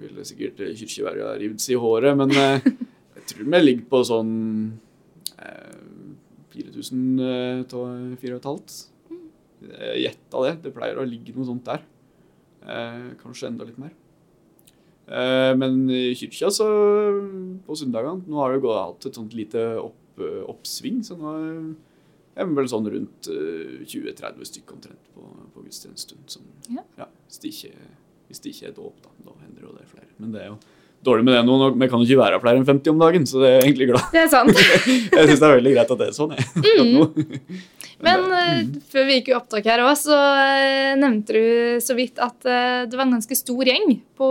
[0.03, 2.71] det sikkert kirkeverget ha rivd i håret, men eh,
[3.19, 4.33] jeg tror vi ligger på sånn
[5.39, 5.77] eh,
[6.55, 8.92] 4000 eh, til 4500.
[9.71, 10.55] Jeg gjetta det.
[10.67, 11.83] Det pleier å ligge noe sånt der.
[12.63, 13.93] Eh, kanskje enda litt mer.
[15.13, 16.67] Eh, men i kyrkja så
[17.67, 21.33] på søndagene Nå har det gått- hatt et sånt lite opp, eh, oppsving, så nå
[22.37, 26.23] er vi vel sånn rundt eh, 20-30 stykker omtrent på, på gudstjenestestund.
[26.31, 27.07] Som, Ja.
[27.29, 27.75] hvis, det ikke,
[28.31, 29.11] hvis det ikke er dåp, da.
[29.27, 30.09] Da hender jo det flere.
[30.19, 30.59] Men det er jo
[31.05, 31.59] dårlig med det nå.
[31.77, 33.89] Vi kan jo ikke være flere enn 50 om dagen, så det er jeg egentlig
[33.91, 34.07] glad.
[34.15, 34.55] Det er sant.
[35.19, 36.37] Jeg syns det er veldig greit at det er sånn.
[36.63, 37.09] Jeg, nå.
[38.03, 42.19] Men eh, før vi gikk i opptak her òg, så eh, nevnte du så vidt
[42.23, 44.31] at eh, det var en ganske stor gjeng på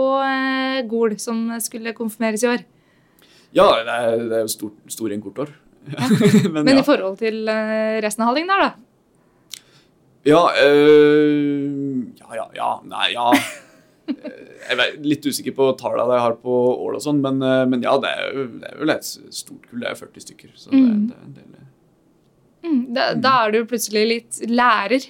[0.90, 2.64] Gol som skulle konfirmeres i år.
[3.56, 5.54] Ja, det er, det er jo stor, stor gjeng kortår.
[6.52, 6.80] Men, Men ja.
[6.82, 7.48] i forhold til
[8.04, 8.72] resten av Hallingdal, da?
[10.28, 13.32] Ja, øh, ja, ja, ja, nei, ja.
[14.12, 16.52] Jeg er litt usikker på tallene jeg har på
[16.84, 19.80] Ål og sånn, men, men ja, det er, jo, det er vel et stort kull.
[19.82, 20.52] Det er 40 stykker.
[20.54, 21.08] Så det, Mm.
[21.08, 21.48] det er en del.
[22.62, 25.06] Mm, da, da er du plutselig litt lærer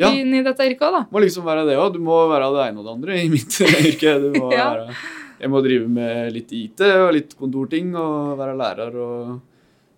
[0.00, 1.02] Ja, inn i dette yrket òg, da.
[1.12, 1.92] må liksom være det òg.
[1.94, 3.58] Du må være det ene og det andre i mitt
[3.90, 4.14] yrke.
[4.22, 4.70] Du må Ja.
[4.74, 4.96] være,
[5.40, 9.36] jeg må drive med litt IT og litt kontorting og være lærer og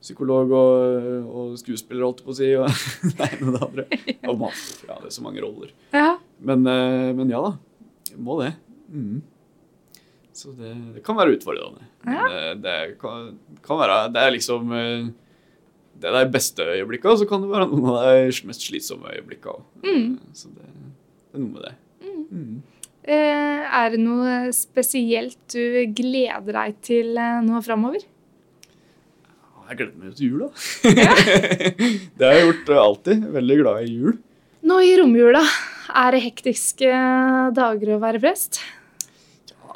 [0.02, 2.52] psykolog og, og skuespiller, holdt på å si.
[2.58, 2.66] Og
[3.18, 3.86] det ene og det andre.
[4.30, 5.70] Og masse, ja, det er så mange roller.
[5.94, 6.12] Ja.
[6.46, 7.52] Men, eh, men ja da,
[8.12, 8.52] jeg må det.
[8.94, 9.18] Mm.
[10.38, 11.82] Så det, det kan være utfordrende.
[12.06, 12.26] Men Ja.
[12.30, 13.32] det, det kan,
[13.66, 15.08] kan være Det er liksom eh,
[15.98, 19.14] Det er de beste øyeblikkene, og så kan det være noen av de mest slitsomme
[19.16, 19.64] øyeblikkene òg.
[19.84, 20.12] Mm.
[20.36, 21.74] Så det, det er noe med det.
[22.28, 22.60] Mm.
[23.08, 28.04] Eh, er det noe spesielt du gleder deg til eh, nå framover?
[29.68, 30.48] Jeg gleder meg jo til jul, da.
[32.16, 33.24] det har jeg gjort eh, alltid.
[33.34, 34.18] Veldig glad i jul.
[34.68, 35.42] Nå i romjula,
[36.02, 36.92] er det hektiske
[37.56, 38.62] dager å være prest?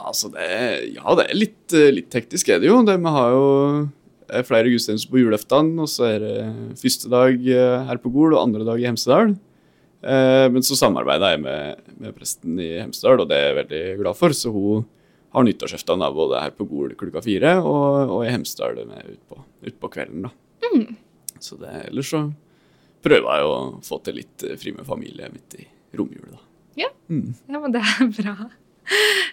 [0.02, 0.46] Altså, det
[0.96, 2.80] ja, det er litt, eh, litt hektisk, er det jo.
[2.86, 3.84] Det, vi har jo eh,
[4.46, 6.36] flere gudstjenester på julaften, og så er det
[6.80, 9.34] første dag eh, her på Gol og andre dag i Hemsedal.
[10.02, 13.82] Eh, men så samarbeider jeg med, med presten i Hemsedal, og det er jeg veldig
[14.02, 14.34] glad for.
[14.36, 14.86] Så hun
[15.32, 19.92] har nyttårsaften både her på Gol klokka fire og, og i Hemsedal utpå ut på
[19.92, 20.26] kvelden.
[20.26, 20.32] da.
[20.72, 20.96] Mm.
[21.42, 22.24] Så det, ellers så
[23.02, 23.54] prøver jeg å
[23.84, 25.68] få til litt eh, fri med familie midt i
[25.98, 26.34] romjula.
[26.34, 26.42] da.
[26.84, 26.90] Ja.
[27.12, 27.32] Mm.
[27.46, 28.36] Ja, men det er bra.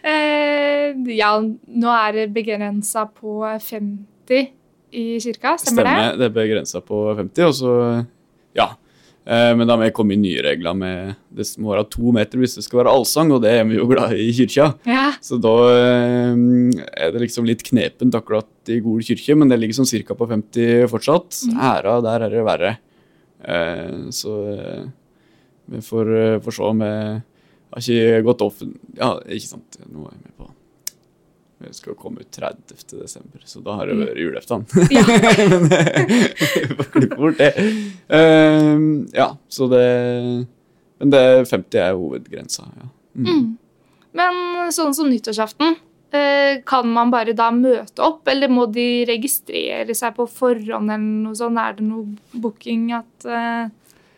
[0.06, 4.59] Eh, ja, nå er det begrensa på 50
[4.92, 7.74] i kirka, stemmer, Stemmer, det Det ble grensa på 50, og så
[8.58, 8.70] ja.
[9.30, 12.40] Eh, Men da må jeg komme inn nye regler med det må være to meter
[12.42, 14.70] hvis det skal være allsang, og det er vi jo glad i i kyrkja.
[14.90, 15.06] Ja.
[15.22, 16.34] Så da eh,
[17.06, 20.28] er det liksom litt knepent akkurat i Gol kirke, men det ligger sånn cirka på
[20.30, 21.44] 50 fortsatt.
[21.54, 22.78] Æra, der er det verre.
[23.46, 24.34] Eh, Så
[25.70, 27.22] vi får, får se om jeg
[27.70, 28.64] har ikke gått off
[28.98, 29.78] Ja, ikke sant.
[29.86, 30.50] Nå er jeg med på
[31.60, 32.76] Vi skal komme ut 30.
[33.02, 34.64] desember, så da har det vært julaften.
[34.96, 35.04] Ja.
[35.10, 37.50] Men får klippe bort det.
[38.08, 38.70] Eh,
[39.18, 39.84] ja, så det
[41.00, 42.88] Men det 50 er hovedgrensa, ja.
[43.20, 43.28] Mm.
[43.28, 43.46] Mm.
[44.16, 45.76] Men sånn som nyttårsaften,
[46.16, 50.98] eh, kan man bare da møte opp, eller må de registrere seg på forhånd eller
[51.28, 51.60] noe sånt?
[51.60, 53.68] Er det noe booking at uh,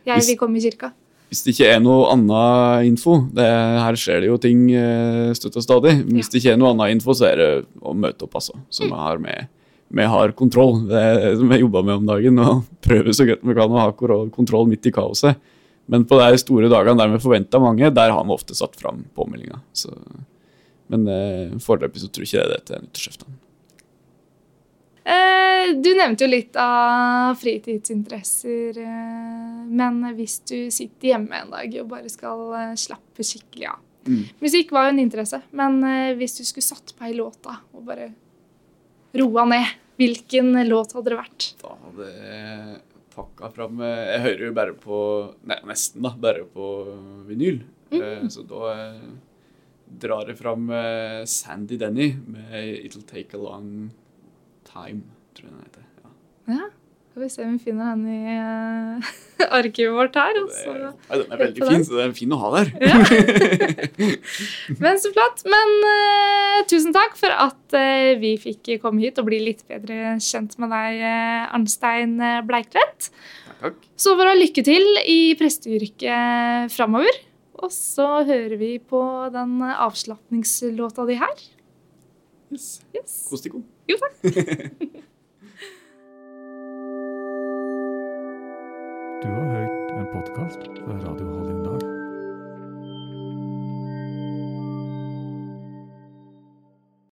[0.08, 0.94] jeg vil komme i kirka?
[1.32, 5.56] Hvis det ikke er noe annen info det, Her skjer det jo ting eh, støtt
[5.62, 5.94] og stadig.
[6.02, 8.58] Men hvis det ikke er noe annen info, så er det å møte opp, altså.
[8.68, 9.48] Så vi har, med,
[9.96, 10.82] vi har kontroll.
[10.90, 12.42] Det er det vi jobber med om dagen.
[12.44, 15.40] Og prøver så godt vi kan å ha kontroll midt i kaoset.
[15.92, 19.06] Men på de store dagene der vi forventer mange, der har vi ofte satt fram
[19.16, 19.62] påmeldinga.
[20.92, 23.41] Men eh, foreløpig så tror jeg ikke det er det til nyttårsaften.
[25.04, 31.78] Eh, du nevnte jo litt av fritidsinteresser, eh, men hvis du sitter hjemme en dag
[31.82, 34.24] og bare skal eh, slappe skikkelig av Mm.
[34.42, 35.76] Musikk var jo en interesse, men
[36.18, 38.08] hvis du skulle satt på ei låt og bare
[39.14, 41.46] roa ned, hvilken låt hadde det vært?
[41.62, 42.80] Da hadde jeg
[43.14, 44.98] pakka fram Jeg hører jo bare på
[45.46, 46.16] Nei, nesten, da.
[46.18, 46.72] Bare på
[47.30, 47.62] vinyl.
[47.94, 48.26] Mm.
[48.34, 48.74] Så da
[50.02, 50.74] drar jeg fram
[51.30, 53.92] Sandy Denny med 'It'll Take a Long
[54.72, 55.04] Time',
[55.36, 55.84] tror jeg den heter.
[56.04, 56.54] Ja.
[56.56, 56.70] Ja,
[57.12, 59.08] Får vi se om vi finner den i uh,
[59.58, 60.38] arkivet vårt her.
[60.40, 60.76] Og Det, så.
[60.80, 62.70] nei, den er veldig fin, så den er fin å ha der.
[64.86, 65.44] Men så flott.
[65.52, 70.14] Men uh, tusen takk for at uh, vi fikk komme hit og bli litt bedre
[70.24, 71.04] kjent med deg,
[71.52, 72.16] Arnstein
[72.48, 73.12] Bleikvedt.
[73.60, 73.84] Takk.
[74.00, 77.20] Så får du ha lykke til i presteyrket framover.
[77.60, 79.04] Og så hører vi på
[79.36, 81.44] den avslapningslåta di her.
[82.56, 82.72] Yes.
[82.96, 83.20] Yes.
[83.28, 83.68] Kos deg god.
[83.90, 84.16] Jo, takk.
[89.24, 91.31] Du har hørt en podkast fra Radio.